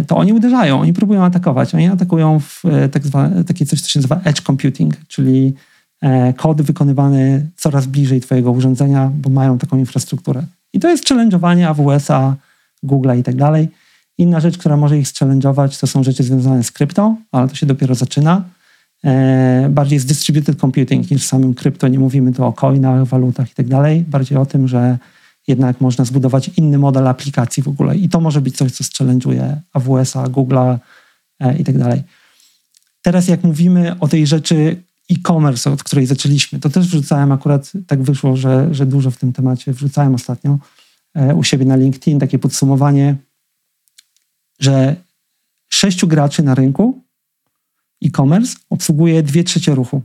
[0.08, 1.75] to oni uderzają, oni próbują atakować.
[1.75, 5.53] Oni atakują w e, tak zwane, takie coś, co się nazywa edge computing, czyli
[6.01, 10.43] e, kod wykonywany coraz bliżej twojego urządzenia, bo mają taką infrastrukturę.
[10.73, 12.36] I to jest challenge'owanie AWS-a,
[12.84, 13.69] Google'a i tak dalej.
[14.17, 17.65] Inna rzecz, która może ich challenge'ować, to są rzeczy związane z krypto, ale to się
[17.65, 18.43] dopiero zaczyna.
[19.06, 21.88] E, bardziej z distributed computing niż samym krypto.
[21.88, 24.06] Nie mówimy tu o coinach, walutach i tak dalej.
[24.08, 24.97] Bardziej o tym, że
[25.48, 27.98] jednak można zbudować inny model aplikacji w ogóle.
[27.98, 30.78] I to może być coś, co challenge'uje AWS-a, Google'a
[31.40, 32.04] e, i tak dalej.
[33.02, 38.04] Teraz jak mówimy o tej rzeczy e-commerce, od której zaczęliśmy, to też wrzucałem akurat, tak
[38.04, 40.58] wyszło, że, że dużo w tym temacie wrzucałem ostatnio
[41.14, 43.16] e, u siebie na LinkedIn, takie podsumowanie,
[44.60, 44.96] że
[45.70, 47.02] sześciu graczy na rynku
[48.06, 50.02] e-commerce obsługuje dwie trzecie ruchu.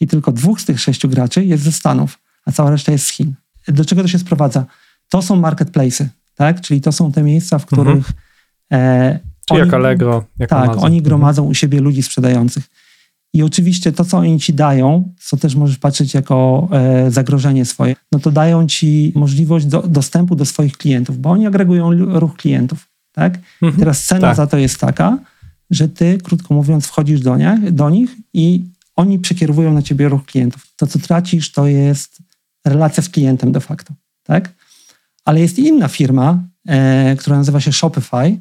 [0.00, 3.10] I tylko dwóch z tych sześciu graczy jest ze Stanów, a cała reszta jest z
[3.10, 3.34] Chin.
[3.68, 4.66] Do czego to się sprowadza?
[5.08, 6.60] To są marketplace'y, tak?
[6.60, 8.10] Czyli to są te miejsca, w których
[8.72, 10.84] e, Czy jak oni- Allegro, jak tak, Amazon.
[10.84, 12.64] oni gromadzą u siebie ludzi sprzedających.
[13.34, 17.96] I oczywiście to, co oni ci dają, co też możesz patrzeć jako e, zagrożenie swoje,
[18.12, 22.88] no to dają ci możliwość do, dostępu do swoich klientów, bo oni agregują ruch klientów.
[23.12, 23.38] Tak?
[23.62, 23.80] Mhm.
[23.80, 24.36] teraz cena Tak.
[24.36, 25.18] za to jest taka,
[25.70, 28.64] że ty, krótko mówiąc, wchodzisz do, nie, do nich i
[28.96, 30.66] oni przekierowują na ciebie ruch klientów.
[30.76, 32.18] To, co tracisz, to jest
[32.66, 33.94] relacja z klientem de facto.
[34.22, 34.52] Tak?
[35.24, 38.38] Ale jest inna firma, e, która nazywa się Shopify,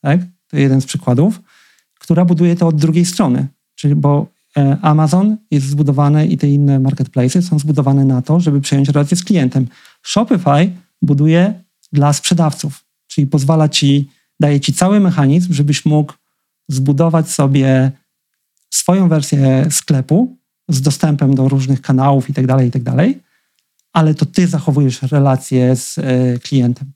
[0.00, 0.20] tak?
[0.48, 1.40] to jeden z przykładów,
[1.98, 3.46] która buduje to od drugiej strony.
[3.74, 8.60] Czyli bo e, Amazon jest zbudowany i te inne marketplaces są zbudowane na to, żeby
[8.60, 9.66] przejąć relację z klientem.
[10.02, 10.70] Shopify
[11.02, 16.12] buduje dla sprzedawców, czyli pozwala ci, daje ci cały mechanizm, żebyś mógł
[16.68, 17.92] zbudować sobie
[18.70, 20.36] swoją wersję sklepu
[20.68, 23.20] z dostępem do różnych kanałów i tak dalej, i tak dalej,
[23.94, 26.92] ale to ty zachowujesz relację z e, klientem.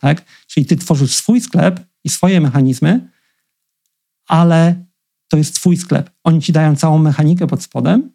[0.00, 0.24] Tak?
[0.46, 3.10] Czyli ty tworzysz swój sklep i swoje mechanizmy,
[4.26, 4.84] ale
[5.28, 6.10] to jest twój sklep.
[6.24, 8.10] Oni ci dają całą mechanikę pod spodem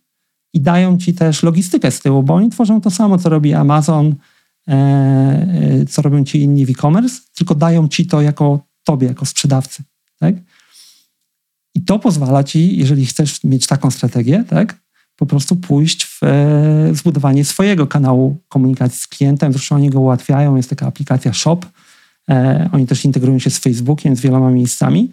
[0.54, 4.16] i dają ci też logistykę z tyłu, bo oni tworzą to samo, co robi Amazon,
[4.68, 9.26] e, e, co robią ci inni w e-commerce, tylko dają ci to jako tobie, jako
[9.26, 9.84] sprzedawcy.
[10.20, 10.36] Tak?
[11.76, 14.83] I to pozwala ci, jeżeli chcesz mieć taką strategię, tak,
[15.16, 19.54] po prostu pójść w e, zbudowanie swojego kanału komunikacji z klientem.
[19.54, 20.56] Zresztą oni go ułatwiają.
[20.56, 21.60] Jest taka aplikacja Shop.
[22.30, 25.12] E, oni też integrują się z Facebookiem, z wieloma miejscami.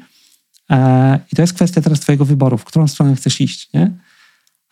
[0.70, 3.72] E, I to jest kwestia teraz twojego wyboru, w którą stronę chcesz iść.
[3.74, 3.92] Nie?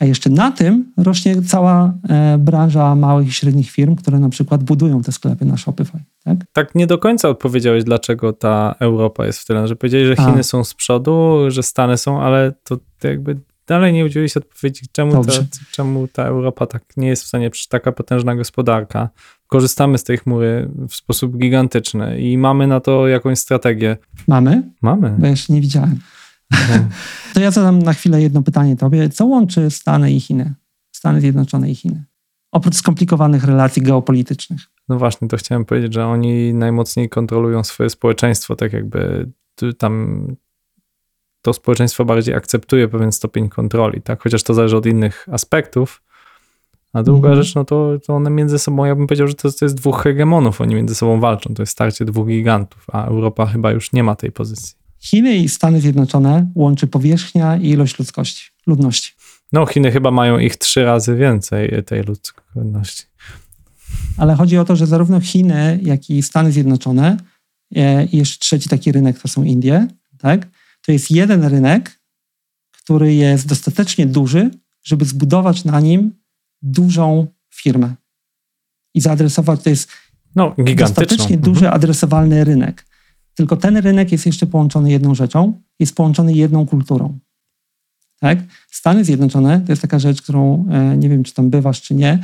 [0.01, 1.95] A jeszcze na tym rośnie cała
[2.39, 5.99] branża małych i średnich firm, które na przykład budują te sklepy na Shopify.
[6.25, 6.39] Tak?
[6.53, 9.69] Tak nie do końca odpowiedziałeś, dlaczego ta Europa jest w tyle.
[9.69, 10.27] Że powiedzieli, że A.
[10.27, 15.25] Chiny są z przodu, że Stany są, ale to jakby dalej nie udzieliłeś odpowiedzi, czemu
[15.25, 15.33] ta,
[15.73, 19.09] czemu ta Europa tak nie jest w stanie, przecież taka potężna gospodarka.
[19.47, 23.97] Korzystamy z tej chmury w sposób gigantyczny i mamy na to jakąś strategię.
[24.29, 25.15] Mamy, Mamy.
[25.19, 26.01] bo jeszcze nie widziałem.
[27.35, 29.09] To ja zadam na chwilę jedno pytanie tobie.
[29.09, 30.55] Co łączy Stany i Chiny?
[30.93, 32.05] Stany Zjednoczone i Chiny?
[32.53, 34.61] Oprócz skomplikowanych relacji geopolitycznych.
[34.89, 39.31] No właśnie, to chciałem powiedzieć, że oni najmocniej kontrolują swoje społeczeństwo, tak jakby
[39.79, 40.27] tam
[41.43, 44.23] to społeczeństwo bardziej akceptuje pewien stopień kontroli, tak?
[44.23, 46.03] Chociaż to zależy od innych aspektów.
[46.93, 47.45] A druga Mhm.
[47.45, 50.03] rzecz, no to, to one między sobą, ja bym powiedział, że to, to jest dwóch
[50.03, 54.03] hegemonów, oni między sobą walczą, to jest starcie dwóch gigantów, a Europa chyba już nie
[54.05, 54.75] ma tej pozycji.
[54.99, 59.13] Chiny i Stany Zjednoczone łączy powierzchnia i ilość ludzkości, ludności.
[59.53, 63.05] No, Chiny chyba mają ich trzy razy więcej tej ludzkości.
[64.17, 67.17] Ale chodzi o to, że zarówno Chiny, jak i Stany Zjednoczone
[67.77, 70.49] e, i jeszcze trzeci taki rynek to są Indie, tak?
[70.89, 72.01] To jest jeden rynek,
[72.73, 74.51] który jest dostatecznie duży,
[74.85, 76.13] żeby zbudować na nim
[76.63, 77.95] dużą firmę.
[78.95, 79.89] I zaadresować, to jest
[80.35, 81.41] No, dostatecznie Mhm.
[81.41, 82.87] duży adresowalny rynek.
[83.35, 87.19] Tylko ten rynek jest jeszcze połączony jedną rzeczą, jest połączony jedną kulturą.
[88.21, 88.39] Tak?
[88.71, 92.19] Stany Zjednoczone to jest taka rzecz, którą e, nie wiem, czy tam bywasz, czy nie.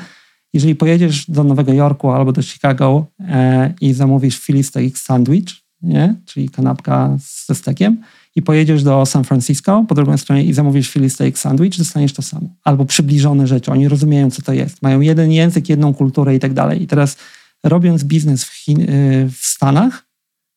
[0.52, 5.48] Jeżeli pojedziesz do Nowego Jorku albo do Chicago e, i zamówisz Philly Steak Sandwich,
[5.82, 6.14] nie?
[6.24, 8.02] czyli kanapka ze stekiem,
[8.36, 12.22] i pojedziesz do San Francisco po drugiej stronie i zamówisz Philly Steak Sandwich, dostaniesz to
[12.22, 12.48] samo.
[12.64, 13.70] Albo przybliżone rzeczy.
[13.70, 14.82] Oni rozumieją, co to jest.
[14.82, 16.82] Mają jeden język, jedną kulturę i tak dalej.
[16.82, 17.16] I teraz
[17.64, 20.06] robiąc biznes w, Chin, y, w Stanach,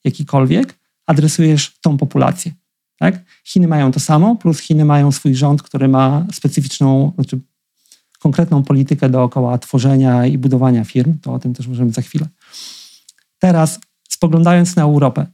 [0.03, 2.51] jakikolwiek, adresujesz tą populację.
[2.99, 3.19] Tak?
[3.43, 7.39] Chiny mają to samo, plus Chiny mają swój rząd, który ma specyficzną, znaczy
[8.19, 11.17] konkretną politykę dookoła tworzenia i budowania firm.
[11.21, 12.27] To o tym też możemy za chwilę.
[13.39, 15.25] Teraz spoglądając na Europę,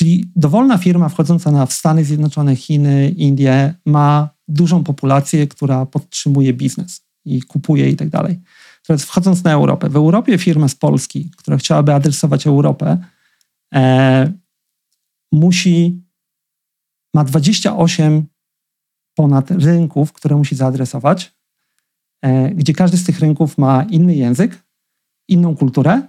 [0.00, 6.52] czyli dowolna firma wchodząca na w Stany Zjednoczone, Chiny, Indie ma dużą populację, która podtrzymuje
[6.52, 8.40] biznes i kupuje i tak dalej.
[8.86, 9.88] Teraz wchodząc na Europę.
[9.88, 12.98] W Europie firma z Polski, która chciałaby adresować Europę,
[13.74, 14.32] e,
[15.32, 16.02] musi,
[17.14, 18.26] ma 28
[19.14, 21.34] ponad rynków, które musi zaadresować,
[22.22, 24.62] e, gdzie każdy z tych rynków ma inny język,
[25.28, 26.02] inną kulturę,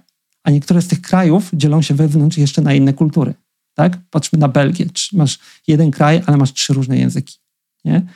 [0.44, 3.34] a niektóre z tych krajów dzielą się wewnątrz jeszcze na inne kultury.
[3.74, 3.98] Tak?
[4.10, 4.86] Patrzmy na Belgię.
[5.12, 7.38] Masz jeden kraj, ale masz trzy różne języki.
[7.84, 8.06] Nie?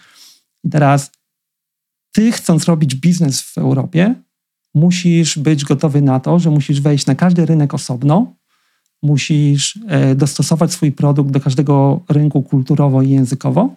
[0.64, 1.10] I teraz
[2.12, 4.14] ty, chcąc robić biznes w Europie,
[4.74, 8.34] musisz być gotowy na to, że musisz wejść na każdy rynek osobno,
[9.02, 13.76] musisz e, dostosować swój produkt do każdego rynku kulturowo i językowo,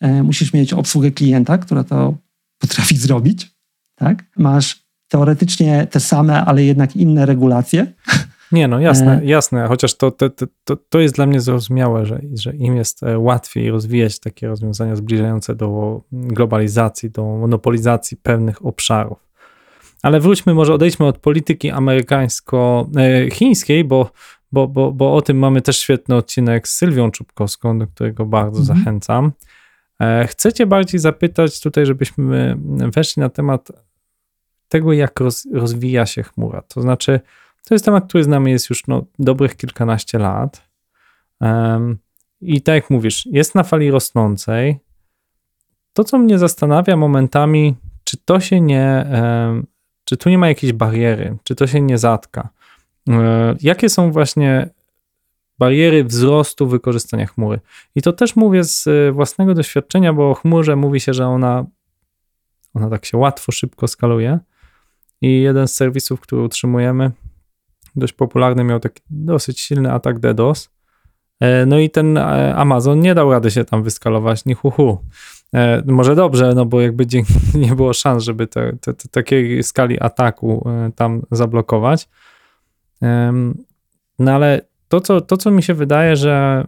[0.00, 2.14] e, musisz mieć obsługę klienta, która to
[2.58, 3.54] potrafi zrobić,
[3.94, 4.24] tak?
[4.36, 7.86] Masz teoretycznie te same, ale jednak inne regulacje.
[8.52, 9.24] Nie, no jasne, E.
[9.24, 10.30] jasne, chociaż to, to,
[10.64, 14.96] to, to, jest dla mnie zrozumiałe, że, że im jest e, łatwiej rozwijać takie rozwiązania
[14.96, 19.18] zbliżające do globalizacji, do monopolizacji pewnych obszarów.
[20.02, 24.10] Ale wróćmy, może odejdźmy od polityki amerykańsko-chińskiej, bo,
[24.52, 28.60] bo, bo, bo o tym mamy też świetny odcinek z Sylwią Czubkowską, do którego bardzo
[28.60, 28.78] Mhm.
[28.78, 29.32] zachęcam.
[30.00, 32.56] E, Chcę cię bardziej zapytać tutaj, żebyśmy
[32.94, 33.68] weszli na temat
[34.68, 36.62] tego, jak roz, rozwija się chmura.
[36.62, 37.20] To znaczy,
[37.64, 40.68] to jest temat, który z nami jest już no, dobrych kilkanaście lat.
[41.40, 41.98] Um,
[42.40, 44.78] I tak jak mówisz, jest na fali rosnącej.
[45.92, 47.74] To, co mnie zastanawia momentami,
[48.04, 49.66] czy to się nie, um,
[50.04, 52.48] czy tu nie ma jakiejś bariery, czy to się nie zatka.
[53.08, 54.68] E, jakie są właśnie
[55.58, 57.60] bariery wzrostu wykorzystania chmury?
[57.94, 61.64] I to też mówię z e, własnego doświadczenia, bo o chmurze mówi się, że ona,
[62.74, 64.38] ona tak się łatwo, szybko skaluje.
[65.20, 67.10] I jeden z serwisów, który utrzymujemy,
[67.96, 70.70] dość popularny, miał taki dosyć silny atak DDoS.
[71.40, 74.98] E, No i ten e, Amazon nie dał rady się tam wyskalować, ni hu, hu.
[75.54, 77.06] E, Może dobrze, no bo jakby
[77.54, 82.08] nie było szans, żeby te, te, te, takiej skali ataku tam zablokować.
[84.18, 86.66] No ale to co, to, co mi się wydaje, że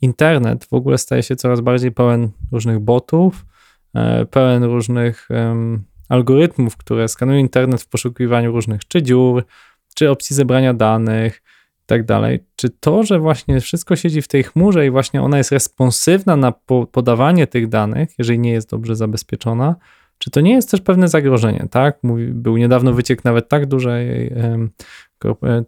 [0.00, 3.46] internet w ogóle staje się coraz bardziej pełen różnych botów,
[4.30, 5.28] pełen różnych
[6.08, 9.44] algorytmów, które skanują internet w poszukiwaniu różnych czy dziur,
[9.94, 11.36] czy opcji zebrania danych
[11.82, 12.44] i tak dalej.
[12.56, 16.52] Czy to, że właśnie wszystko siedzi w tej chmurze i właśnie ona jest responsywna na
[16.52, 19.76] po podawanie tych danych, jeżeli nie jest dobrze zabezpieczona,
[20.18, 21.98] czy to nie jest też pewne zagrożenie, tak?
[22.02, 24.68] Mówi, był niedawno wyciek nawet tak dużej, e,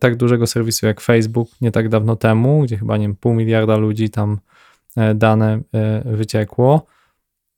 [0.01, 3.77] tak dużego serwisu jak Facebook nie tak dawno temu, gdzie chyba nie wiem, pół miliarda
[3.77, 4.39] ludzi tam
[4.97, 6.87] e, dane e, wyciekło.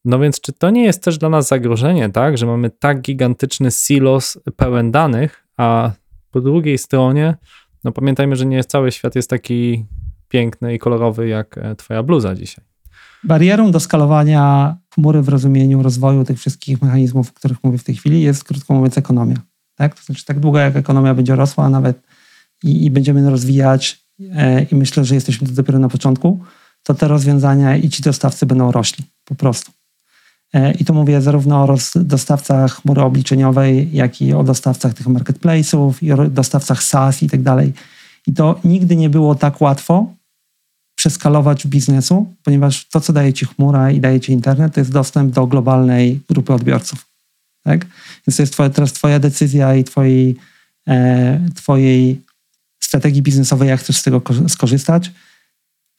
[0.05, 3.71] No więc czy to nie jest też dla nas zagrożenie, tak, że mamy tak gigantyczny
[3.71, 5.91] silos pełen danych, a
[6.35, 7.35] po drugiej stronie,
[7.85, 9.87] no pamiętajmy, że nie cały świat jest taki
[10.29, 12.65] piękny i kolorowy jak e, twoja bluza dzisiaj.
[13.25, 17.95] Barierą do skalowania chmury w rozumieniu rozwoju tych wszystkich mechanizmów, o których mówię w tej
[17.95, 19.37] chwili, jest krótko mówiąc ekonomia.
[19.75, 19.95] Tak?
[19.95, 22.03] To znaczy, tak długo jak ekonomia będzie rosła, nawet
[22.65, 26.45] i, i będziemy rozwijać, e, i myślę, że jesteśmy dopiero na początku,
[26.83, 29.73] to te rozwiązania i ci dostawcy będą rośli po prostu.
[30.55, 35.93] E, I tu mówię zarówno o dostawcach chmury obliczeniowej, jak i o dostawcach tych marketplace'ów
[36.03, 37.73] i o dostawcach SaaS i tak dalej.
[38.27, 40.15] I to nigdy nie było tak łatwo
[40.95, 45.35] przeskalować biznesu, ponieważ to, co daje ci chmura i daje ci internet, to jest dostęp
[45.35, 47.07] do globalnej grupy odbiorców.
[47.65, 47.87] Tak?
[48.27, 50.37] Więc to jest twoja, teraz twoja decyzja i twojej,
[50.89, 52.21] e, twojej
[52.81, 55.11] strategii biznesowej, jak chcesz z tego skorzystać.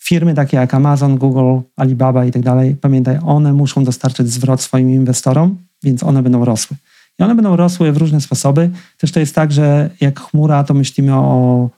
[0.08, 4.90] Firmy takie jak Amazon, Google, Alibaba i tak dalej, pamiętaj, one muszą dostarczyć zwrot swoim
[4.90, 6.78] inwestorom, więc one będą rosły.
[7.20, 8.70] I one będą rosły w różne sposoby.
[8.98, 11.70] Też to jest tak, że jak chmura, to myślimy o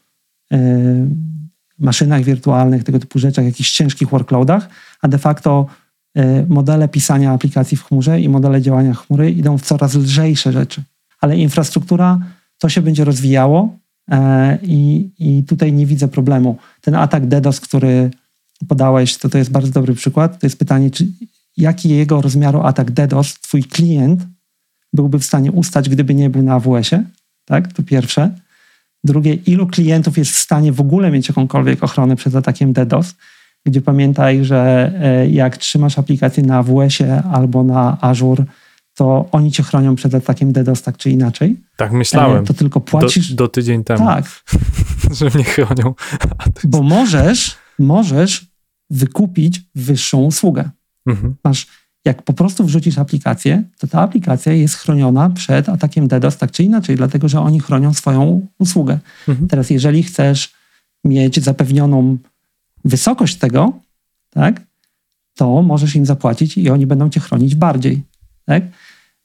[0.54, 0.58] y,
[1.80, 4.70] maszynach wirtualnych, tego typu rzeczach, jakichś ciężkich workloadach,
[5.02, 5.66] a de facto
[6.18, 10.84] y, modele pisania aplikacji w chmurze i modele działania chmury idą w coraz lżejsze rzeczy.
[11.22, 12.20] Ale infrastruktura
[12.58, 13.78] to się będzie rozwijało,
[14.64, 16.58] I, I tutaj nie widzę problemu.
[16.82, 18.12] Ten atak DDoS, który
[18.68, 20.40] podałeś, to to jest bardzo dobry przykład.
[20.40, 21.08] To jest pytanie, czy
[21.58, 24.28] jaki jego rozmiaru atak DDoS twój klient
[24.94, 27.04] byłby w stanie ustać, gdyby nie był na AWS-ie?
[27.46, 28.32] Tak, to pierwsze.
[29.04, 33.16] Drugie, ilu klientów jest w stanie w ogóle mieć jakąkolwiek ochronę przed atakiem DDoS?
[33.66, 38.46] Gdzie pamiętaj, że e, jak trzymasz aplikację na AWS-ie albo na Azure,
[38.98, 41.56] to oni cię chronią przed atakiem DDoS tak czy inaczej.
[41.76, 42.46] Tak myślałem.
[42.46, 43.30] To tylko płacisz.
[43.30, 44.06] Do, do tydzień temu.
[44.06, 44.26] Tak.
[45.18, 45.94] że mnie chronią.
[46.64, 48.46] Bo możesz, możesz
[48.90, 50.70] wykupić wyższą usługę.
[51.06, 51.36] Mhm.
[51.44, 51.68] Masz,
[52.06, 56.64] jak po prostu wrzucisz aplikację, to ta aplikacja jest chroniona przed atakiem DDoS tak czy
[56.64, 59.00] inaczej, dlatego że oni chronią swoją usługę.
[59.28, 59.48] Mhm.
[59.48, 60.54] Teraz, jeżeli chcesz
[61.04, 62.18] mieć zapewnioną
[62.86, 63.74] wysokość tego,
[64.30, 64.62] tak,
[65.36, 68.04] to możesz im zapłacić i oni będą cię chronić bardziej.
[68.46, 68.64] Tak?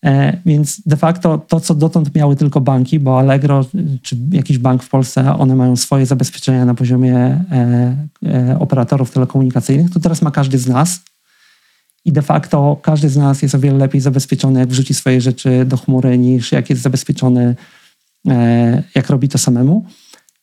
[0.05, 3.66] E, więc de facto to, co dotąd miały tylko banki, bo Allegro
[4.03, 7.96] czy jakiś bank w Polsce, one mają swoje zabezpieczenia na poziomie e,
[8.26, 11.00] e, operatorów telekomunikacyjnych, to teraz ma każdy z nas.
[12.05, 15.64] I de facto każdy z nas jest o wiele lepiej zabezpieczony, jak wrzuci swoje rzeczy
[15.64, 17.57] do chmury, niż jak jest zabezpieczony,
[18.94, 19.86] jak robi to samemu.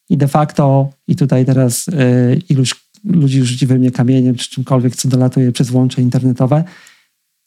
[0.09, 1.85] I de facto, i tutaj teraz
[2.49, 6.63] iluś ludzi rzuci we mnie kamieniem, czy czymkolwiek, co dolatuje przez łącze internetowe,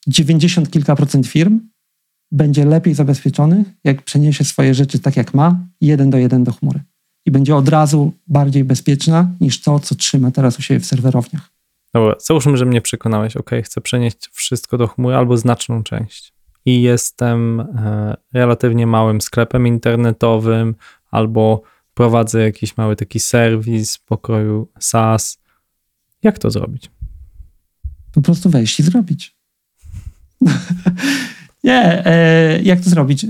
[0.06, 1.60] 90 kilka procent firm
[2.33, 6.80] będzie lepiej zabezpieczony, jak przeniesie swoje rzeczy tak jak ma, jeden do jeden do chmury.
[7.26, 11.51] I będzie od razu bardziej bezpieczna niż to, co trzyma teraz u siebie w serwerowniach.
[11.95, 16.33] Dobra, załóżmy, że mnie przekonałeś, ok, chcę przenieść wszystko do chmury albo znaczną część.
[16.64, 20.74] I jestem e, relatywnie małym sklepem internetowym,
[21.11, 21.62] albo
[21.95, 25.39] prowadzę jakiś mały taki serwis pokroju SaaS.
[26.22, 26.91] Jak to zrobić?
[28.12, 29.37] Po prostu wejść i zrobić.
[31.64, 33.24] Nie, e, jak to zrobić?
[33.24, 33.28] E,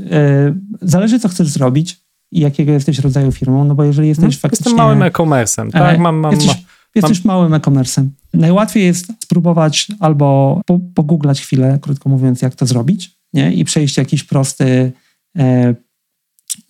[0.82, 2.00] zależy, co chcesz zrobić
[2.32, 4.70] i jakiego jesteś rodzaju firmą, no bo jeżeli jesteś hmm, faktycznie...
[4.70, 5.96] Jestem małym e-commerce'em, tak?
[5.96, 6.64] E, mam, mam, jesteś,
[6.94, 7.36] jesteś mam...
[7.36, 8.08] małym e-commerce'em.
[8.34, 13.52] Najłatwiej jest spróbować albo po, pogooglać chwilę, krótko mówiąc, jak to zrobić, nie?
[13.52, 14.92] I przejść jakiś prosty,
[15.38, 15.74] e,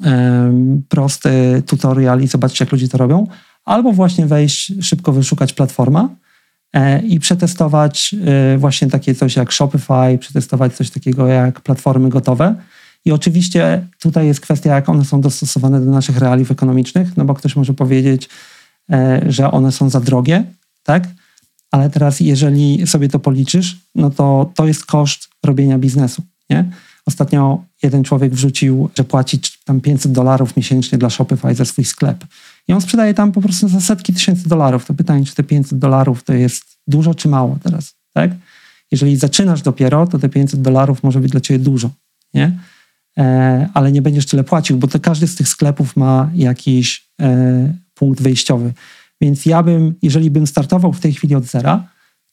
[0.05, 0.53] e,
[0.89, 3.27] prosty tutorial i zobaczyć, jak ludzie to robią,
[3.65, 6.09] albo właśnie wejść, szybko wyszukać platforma,
[7.09, 8.15] i przetestować
[8.55, 12.55] e, właśnie takie coś jak Shopify, przetestować coś takiego jak platformy gotowe.
[13.05, 17.35] I oczywiście tutaj jest kwestia, jak one są dostosowane do naszych realiów ekonomicznych, no bo
[17.35, 18.29] ktoś może powiedzieć,
[18.93, 20.45] e, że one są za drogie,
[20.83, 21.09] tak?
[21.71, 26.71] Ale teraz, jeżeli sobie to policzysz, no to to jest koszt robienia biznesu, nie?
[27.07, 32.25] Ostatnio jeden człowiek wrzucił, że płaci tam 500 dolarów miesięcznie dla Shopify za swój sklep.
[32.69, 34.87] I on sprzedaje tam po prostu za setki tysięcy dolarów.
[34.87, 38.31] To pytanie, czy te 500 dolarów to jest dużo czy mało teraz, tak?
[38.91, 41.91] Jeżeli zaczynasz dopiero, to te 500 dolarów może być dla ciebie dużo,
[42.35, 42.59] nie?
[43.19, 47.75] E, ale nie będziesz tyle płacił, bo to każdy z tych sklepów ma jakiś e,
[47.95, 48.73] punkt wyjściowy.
[49.21, 51.89] Więc ja bym, jeżeli bym startował w tej chwili od zera,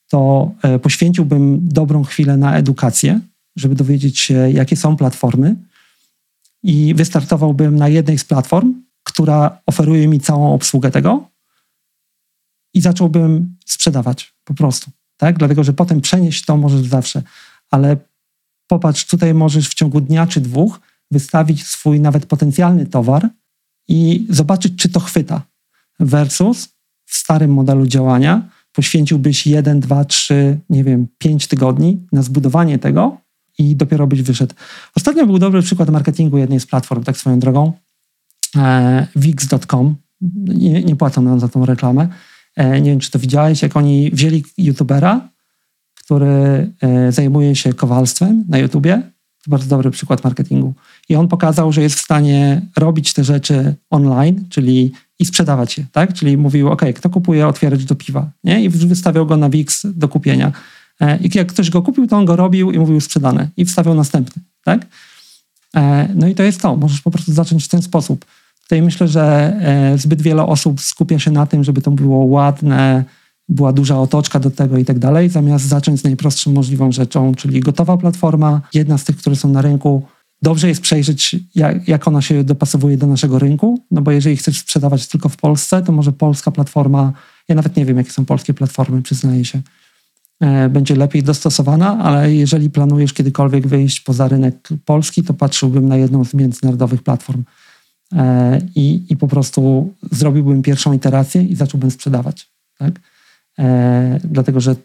[0.10, 3.20] to e, poświęciłbym dobrą chwilę na edukację,
[3.60, 5.56] żeby dowiedzieć się, jakie są platformy
[6.64, 11.30] i wystartowałbym na jednej z platform, która oferuje mi całą obsługę tego
[12.74, 14.92] i zacząłbym sprzedawać po prostu.
[15.18, 15.38] Tak?
[15.38, 17.24] Dlatego, że potem przenieść to możesz zawsze.
[17.72, 17.98] Ale
[18.68, 20.80] popatrz, tutaj możesz w ciągu dnia czy dwóch
[21.12, 23.30] wystawić swój nawet potencjalny towar
[23.88, 25.42] i zobaczyć, czy to chwyta.
[26.00, 26.70] Versus
[27.06, 33.18] w starym modelu działania poświęciłbyś jeden, dwa, trzy, nie wiem, pięć tygodni na zbudowanie tego
[33.60, 34.56] i dopiero byś wyszedł.
[34.96, 37.74] Ostatnio był dobry przykład marketingu jednej z platform, tak swoją drogą.
[38.56, 39.96] E, Wix.com.
[40.46, 42.08] Nie, nie płacą nam za tą reklamę.
[42.56, 45.30] E, nie wiem, czy to widziałeś, jak oni wzięli youtubera,
[45.96, 49.02] który e, zajmuje się kowalstwem na YouTubie.
[49.44, 50.74] To bardzo dobry przykład marketingu.
[51.10, 55.86] I on pokazał, że jest w stanie robić te rzeczy online, czyli i sprzedawać je,
[55.92, 56.14] tak?
[56.14, 58.64] Czyli mówił, ok, kto kupuje otwierać do piwa, nie?
[58.64, 60.52] I wystawiał go na Wix do kupienia.
[61.00, 63.96] E, I jak ktoś go kupił, to on go robił i mówił sprzedane i wstawiał
[63.96, 64.88] następny, tak?
[65.76, 66.76] E, no i to jest to.
[66.76, 68.26] Możesz po prostu zacząć w ten sposób.
[68.62, 73.04] Tutaj myślę, że e, zbyt wiele osób skupia się na tym, żeby to było ładne,
[73.50, 77.60] była duża otoczka do tego i tak dalej, zamiast zacząć z najprostszą możliwą rzeczą, czyli
[77.60, 80.04] gotowa platforma, jedna z tych, które są na rynku.
[80.42, 84.60] Dobrze jest przejrzeć, jak, jak ona się dopasowuje do naszego rynku, no bo jeżeli chcesz
[84.60, 87.14] sprzedawać tylko w Polsce, to może polska platforma,
[87.48, 89.62] ja nawet nie wiem, jakie są polskie platformy, przyznaję się,
[90.70, 96.26] będzie lepiej dostosowana, ale jeżeli planujesz kiedykolwiek wyjść poza rynek polski, to patrzyłbym na jedną
[96.26, 97.44] z międzynarodowych platform
[98.16, 102.50] e, i, i po prostu zrobiłbym pierwszą iterację i zacząłbym sprzedawać.
[102.78, 103.00] Tak?
[103.60, 104.76] E, dlatego że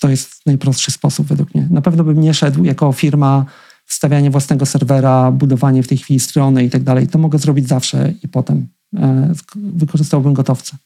[0.00, 1.68] to jest najprostszy sposób według mnie.
[1.70, 3.44] Na pewno bym nie szedł jako firma
[3.86, 7.08] wstawianie własnego serwera, budowanie w tej chwili strony i tak dalej.
[7.08, 8.66] To mogę zrobić zawsze i potem
[8.96, 10.76] e, wykorzystałbym gotowce.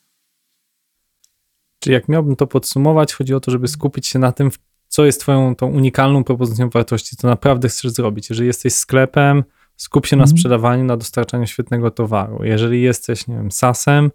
[1.85, 4.51] Czyli jak miałbym to podsumować, chodzi o to, żeby skupić się na tym,
[4.89, 8.31] co jest twoją tą unikalną propozycją wartości, co naprawdę chcesz zrobić.
[8.31, 9.45] Jeżeli jesteś sklepem,
[9.77, 10.37] skup się na Mhm.
[10.39, 12.45] sprzedawaniu, na dostarczaniu świetnego towaru.
[12.45, 14.11] Jeżeli jesteś, nie wiem, SaaS-em,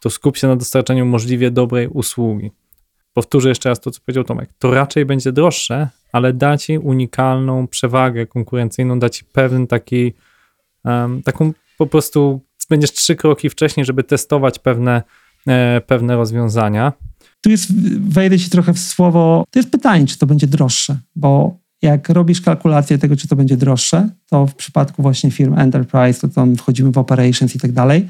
[0.00, 2.50] to skup się na dostarczaniu możliwie dobrej usługi.
[3.12, 4.50] Powtórzę jeszcze raz to, co powiedział Tomek.
[4.58, 10.12] To raczej będzie droższe, ale da ci unikalną przewagę konkurencyjną, da ci pewien taki,
[10.84, 12.40] um, taką po prostu,
[12.70, 15.02] będziesz trzy kroki wcześniej, żeby testować pewne,
[15.86, 16.92] pewne rozwiązania.
[17.40, 21.58] Tu jest, wejdę ci trochę w słowo, to jest pytanie, czy to będzie droższe, bo
[21.82, 26.28] jak robisz kalkulację tego, czy to będzie droższe, to w przypadku właśnie firm enterprise, to
[26.28, 28.08] tam wchodzimy w operations i tak dalej,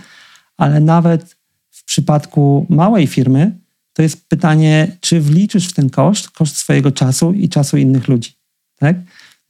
[0.57, 1.37] ale nawet
[1.71, 3.59] w przypadku małej firmy,
[3.93, 8.33] to jest pytanie, czy wliczysz w ten koszt, koszt swojego czasu i czasu innych ludzi,
[8.79, 8.97] tak?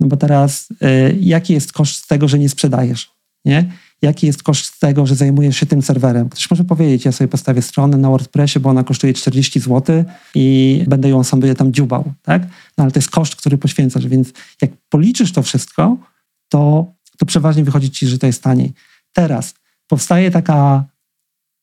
[0.01, 3.11] No bo teraz, y, jaki jest koszt tego, że nie sprzedajesz,
[3.45, 3.73] nie?
[4.03, 6.29] Jaki jest koszt tego, że zajmujesz się tym serwerem?
[6.29, 10.85] Ktoś może powiedzieć, ja sobie postawię stronę na WordPressie, bo ona kosztuje 40 zł i
[10.89, 12.43] będę ją sobie tam dziubał, tak?
[12.79, 14.33] No ale to jest koszt, który poświęcasz, więc
[14.63, 15.97] jak policzysz to wszystko,
[16.49, 18.73] to, to przeważnie wychodzi ci, że to jest taniej.
[19.13, 19.55] Teraz
[19.87, 20.85] powstaje taka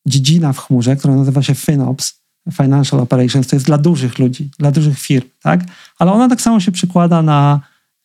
[0.07, 4.71] dziedzina w chmurze, która nazywa się FinOps, Financial Operations, to jest dla dużych ludzi, dla
[4.71, 5.61] dużych firm, tak?
[5.99, 7.59] Ale ona tak samo się przykłada na,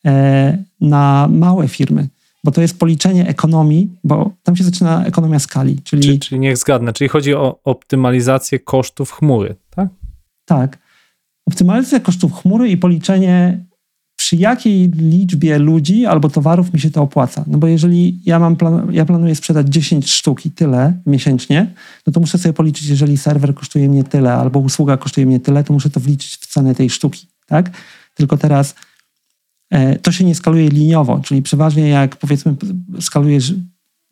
[0.07, 2.09] e, na małe firmy,
[2.45, 6.57] bo to jest policzenie ekonomii, bo tam się zaczyna ekonomia skali, czyli Czyli, czyli niech
[6.57, 9.89] zgadnę, czyli chodzi o optymalizację kosztów chmury, tak?
[10.45, 10.79] tak,
[11.49, 13.65] optymalizacja kosztów chmury i policzenie
[14.17, 17.45] przy jakiej liczbie ludzi albo towarów mi się to opłaca.
[17.47, 21.75] No bo jeżeli ja mam plan, ja planuję sprzedać 10 sztuk i tyle miesięcznie,
[22.07, 25.65] no to muszę sobie policzyć, jeżeli serwer kosztuje mnie tyle albo usługa kosztuje mnie tyle,
[25.65, 27.71] to muszę to wliczyć w cenę tej sztuki, tak?
[28.15, 28.75] Tylko teraz
[30.03, 32.57] to się nie skaluje liniowo, czyli przeważnie jak powiedzmy
[33.01, 33.55] skalujesz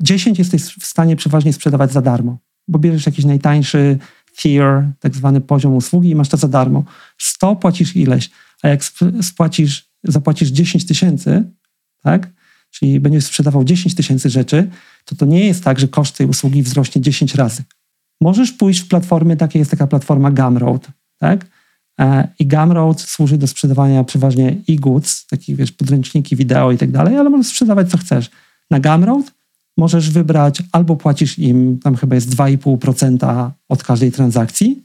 [0.00, 2.38] 10 jesteś w stanie przeważnie sprzedawać za darmo,
[2.68, 3.98] bo bierzesz jakiś najtańszy
[4.36, 6.84] tier, tak zwany poziom usługi i masz to za darmo.
[7.18, 8.30] 100 płacisz ileś,
[8.62, 11.44] a jak sp- spłacisz, zapłacisz 10 tysięcy,
[12.02, 12.30] tak?
[12.70, 14.70] Czyli będziesz sprzedawał 10 tysięcy rzeczy,
[15.04, 17.62] to to nie jest tak, że koszt tej usługi wzrośnie 10 razy.
[18.20, 20.88] Możesz pójść w platformy, takie jest taka platforma Gumroad,
[21.18, 21.46] tak?
[22.00, 27.16] E, I Gumroad służy do sprzedawania przeważnie e-goods, takich wiesz, podręczniki, wideo i tak dalej,
[27.16, 28.30] ale możesz sprzedawać co chcesz.
[28.70, 29.32] Na Gumroad
[29.76, 34.82] możesz wybrać albo płacisz im, tam chyba jest 2,5% od każdej transakcji,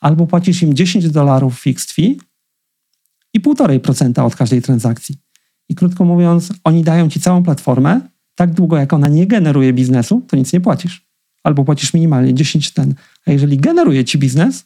[0.00, 2.18] albo płacisz im 10 dolarów fixed fee
[3.34, 5.16] i 1,5% od każdej transakcji.
[5.68, 8.00] I krótko mówiąc, oni dają ci całą platformę,
[8.34, 11.06] tak długo jak ona nie generuje biznesu, to nic nie płacisz.
[11.42, 12.94] Albo płacisz minimalnie 10 ten.
[13.26, 14.64] A jeżeli generuje ci biznes,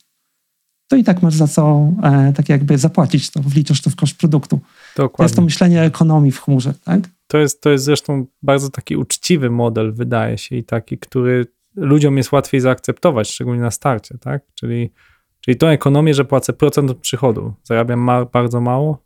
[0.88, 4.18] to i tak masz za co e, tak jakby zapłacić to, wliczasz to w koszt
[4.18, 4.56] produktu.
[4.58, 5.44] To jest to Dokładnie.
[5.44, 7.00] myślenie ekonomii w chmurze, tak?
[7.26, 12.16] To jest, to jest zresztą bardzo taki uczciwy model, wydaje się, i taki, który ludziom
[12.16, 14.42] jest łatwiej zaakceptować, szczególnie na starcie, tak?
[14.54, 14.92] Czyli,
[15.40, 17.54] czyli tą ekonomię, że płacę procent od przychodu.
[17.64, 19.04] Zarabiam ma, bardzo mało,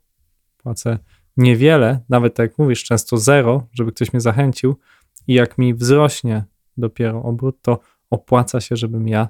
[0.57, 0.99] płacę
[1.37, 4.75] niewiele, nawet tak jak mówisz, często zero, żeby ktoś mnie zachęcił
[5.27, 6.43] i jak mi wzrośnie
[6.77, 7.79] dopiero obrót, to
[8.09, 9.29] opłaca się, żebym ja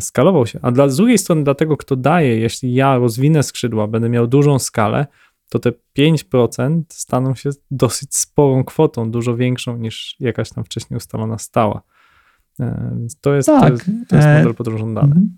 [0.00, 0.58] skalował się.
[0.62, 4.26] A dla, z drugiej strony dla tego, kto daje, jeśli ja rozwinę skrzydła, będę miał
[4.26, 5.06] dużą skalę,
[5.48, 11.38] to te 5% staną się dosyć sporą kwotą, dużo większą niż jakaś tam wcześniej ustalona
[11.38, 11.82] stała.
[12.60, 15.06] E, Więc to jest, to Tak, jest, to jest e, model podróżądany.
[15.06, 15.30] Mhm.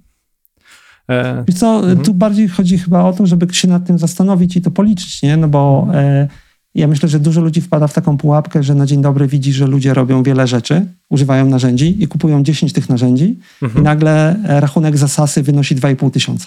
[1.08, 2.00] E, Wiesz co, Mhm.
[2.00, 5.36] tu bardziej chodzi chyba o to, żeby się nad tym zastanowić i to policzyć, nie?
[5.36, 6.28] No bo e,
[6.74, 9.66] ja myślę, że dużo ludzi wpada w taką pułapkę, że na dzień dobry widzi, że
[9.66, 13.24] ludzie robią wiele rzeczy, używają narzędzi i kupują 10 tych narzędzi
[13.62, 16.46] i mhm, nagle e, rachunek za sasy wynosi 2,5 tysiąca.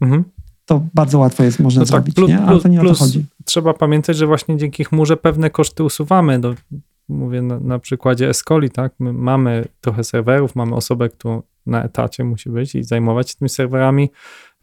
[0.00, 0.24] mhm.
[0.68, 2.38] To bardzo łatwo jest, można No tak, zrobić, plus- nie?
[2.40, 3.24] Ale to nie o plus- to chodzi.
[3.44, 6.38] Trzeba pamiętać, że właśnie dzięki chmurze pewne koszty usuwamy.
[6.38, 6.54] No,
[7.08, 8.92] mówię na, na przykładzie Escoli, tak?
[8.98, 13.48] My mamy trochę serwerów, mamy osobę, która na etacie musi być i zajmować się tymi
[13.48, 14.10] serwerami.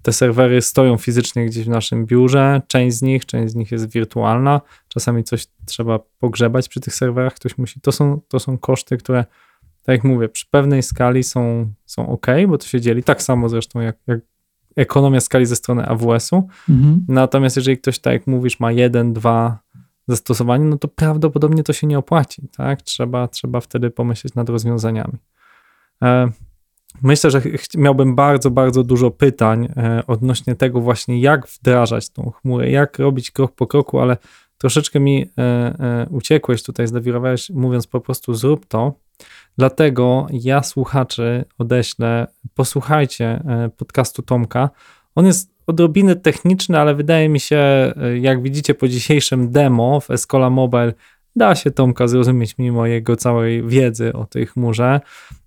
[0.04, 3.92] Te serwery stoją fizycznie gdzieś w naszym biurze, część z nich, część z nich jest
[3.92, 4.62] wirtualna.
[4.88, 7.82] Czasami coś trzeba pogrzebać przy tych serwerach, ktoś musi.
[7.82, 9.26] To są, to są koszty, które,
[9.84, 13.50] tak jak mówię, przy pewnej skali są, są ok, bo to się dzieli tak samo
[13.50, 14.20] zresztą jak, jak
[14.76, 16.48] ekonomia skali ze strony AWS-u.
[16.70, 17.06] Mhm.
[17.08, 19.60] Natomiast jeżeli ktoś, tak jak mówisz, ma jeden, dwa
[20.08, 22.82] zastosowania, no to prawdopodobnie to się nie opłaci, tak?
[22.82, 25.18] Trzeba, trzeba wtedy pomyśleć nad rozwiązaniami.
[27.02, 27.42] Myślę, że
[27.78, 33.32] miałbym bardzo, bardzo dużo pytań e, odnośnie tego właśnie, jak wdrażać tą chmurę, jak robić
[33.32, 34.18] krok po kroku, ale
[34.58, 38.94] troszeczkę mi e, e, uciekłeś tutaj, zdewirowałeś, mówiąc po prostu zrób to.
[39.58, 43.44] Dlatego ja słuchaczy odeślę, posłuchajcie
[43.78, 44.70] podcastu Tomka.
[45.16, 50.50] On jest odrobinę techniczny, ale wydaje mi się, jak widzicie po dzisiejszym demo w Escola
[50.50, 50.94] Mobile,
[51.36, 55.02] da się Tomka zrozumieć mimo jego całej wiedzy o tej chmurze.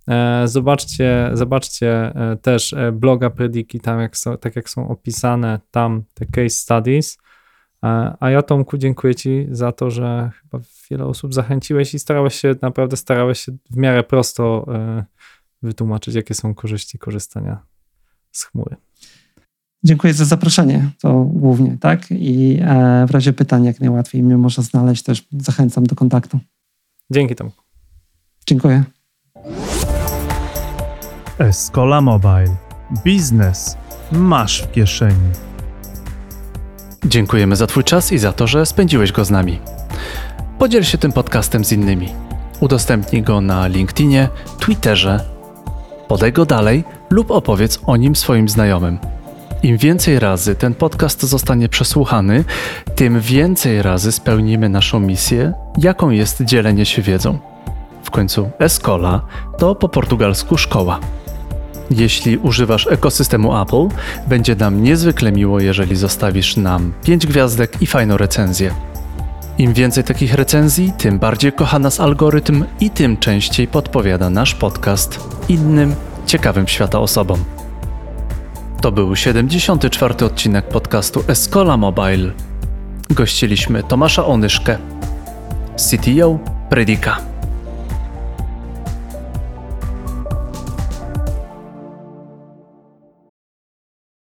[0.09, 5.61] E, Zobaczcie, zobaczcie e, też e, bloga Prediki, tam jak są, tak jak są opisane
[5.71, 7.19] tam te case studies.
[8.21, 12.55] A ja Tomku dziękuję Ci za to, że chyba wiele osób zachęciłeś i starałeś się,
[12.63, 14.67] naprawdę starałeś się w miarę prosto
[15.63, 17.59] wytłumaczyć, jakie są korzyści korzystania
[18.33, 18.77] z chmury.
[19.85, 22.07] Dziękuję za zaproszenie, to głównie, tak?
[22.11, 22.61] I
[23.07, 26.41] w razie pytań jak najłatwiej mnie można znaleźć, też zachęcam do kontaktu.
[27.11, 27.63] Dzięki Tomku.
[28.47, 28.85] Dziękuję.
[31.39, 32.57] Escola Mobile.
[33.05, 33.76] Biznes
[34.12, 35.30] masz w kieszeni.
[37.05, 39.61] Dziękujemy za Twój czas i za to, że spędziłeś go z nami.
[40.59, 42.09] Podziel się tym podcastem z innymi.
[42.61, 44.28] Udostępnij go na LinkedInie,
[44.59, 45.20] Twitterze.
[46.09, 48.99] Podaj go dalej lub opowiedz o nim swoim znajomym.
[49.62, 52.45] Im więcej razy ten podcast zostanie przesłuchany,
[52.95, 57.39] tym więcej razy spełnimy naszą misję, jaką jest dzielenie się wiedzą.
[58.03, 59.20] W końcu Escola
[59.59, 61.01] to po portugalsku szkoła.
[61.91, 63.89] Jeśli używasz ekosystemu Apple,
[64.26, 68.74] będzie nam niezwykle miło, jeżeli zostawisz nam 5 gwiazdek i fajną recenzję.
[69.59, 75.20] Im więcej takich recenzji, tym bardziej kocha nas algorytm i tym częściej podpowiada nasz podcast
[75.49, 75.95] innym
[76.26, 77.45] ciekawym świata osobom.
[78.80, 80.14] To był 74.
[80.26, 82.32] odcinek podcastu Escola Mobile.
[83.11, 84.78] Gościliśmy Tomasza Onyszkę,
[85.76, 86.39] CTO
[86.70, 87.36] Predika.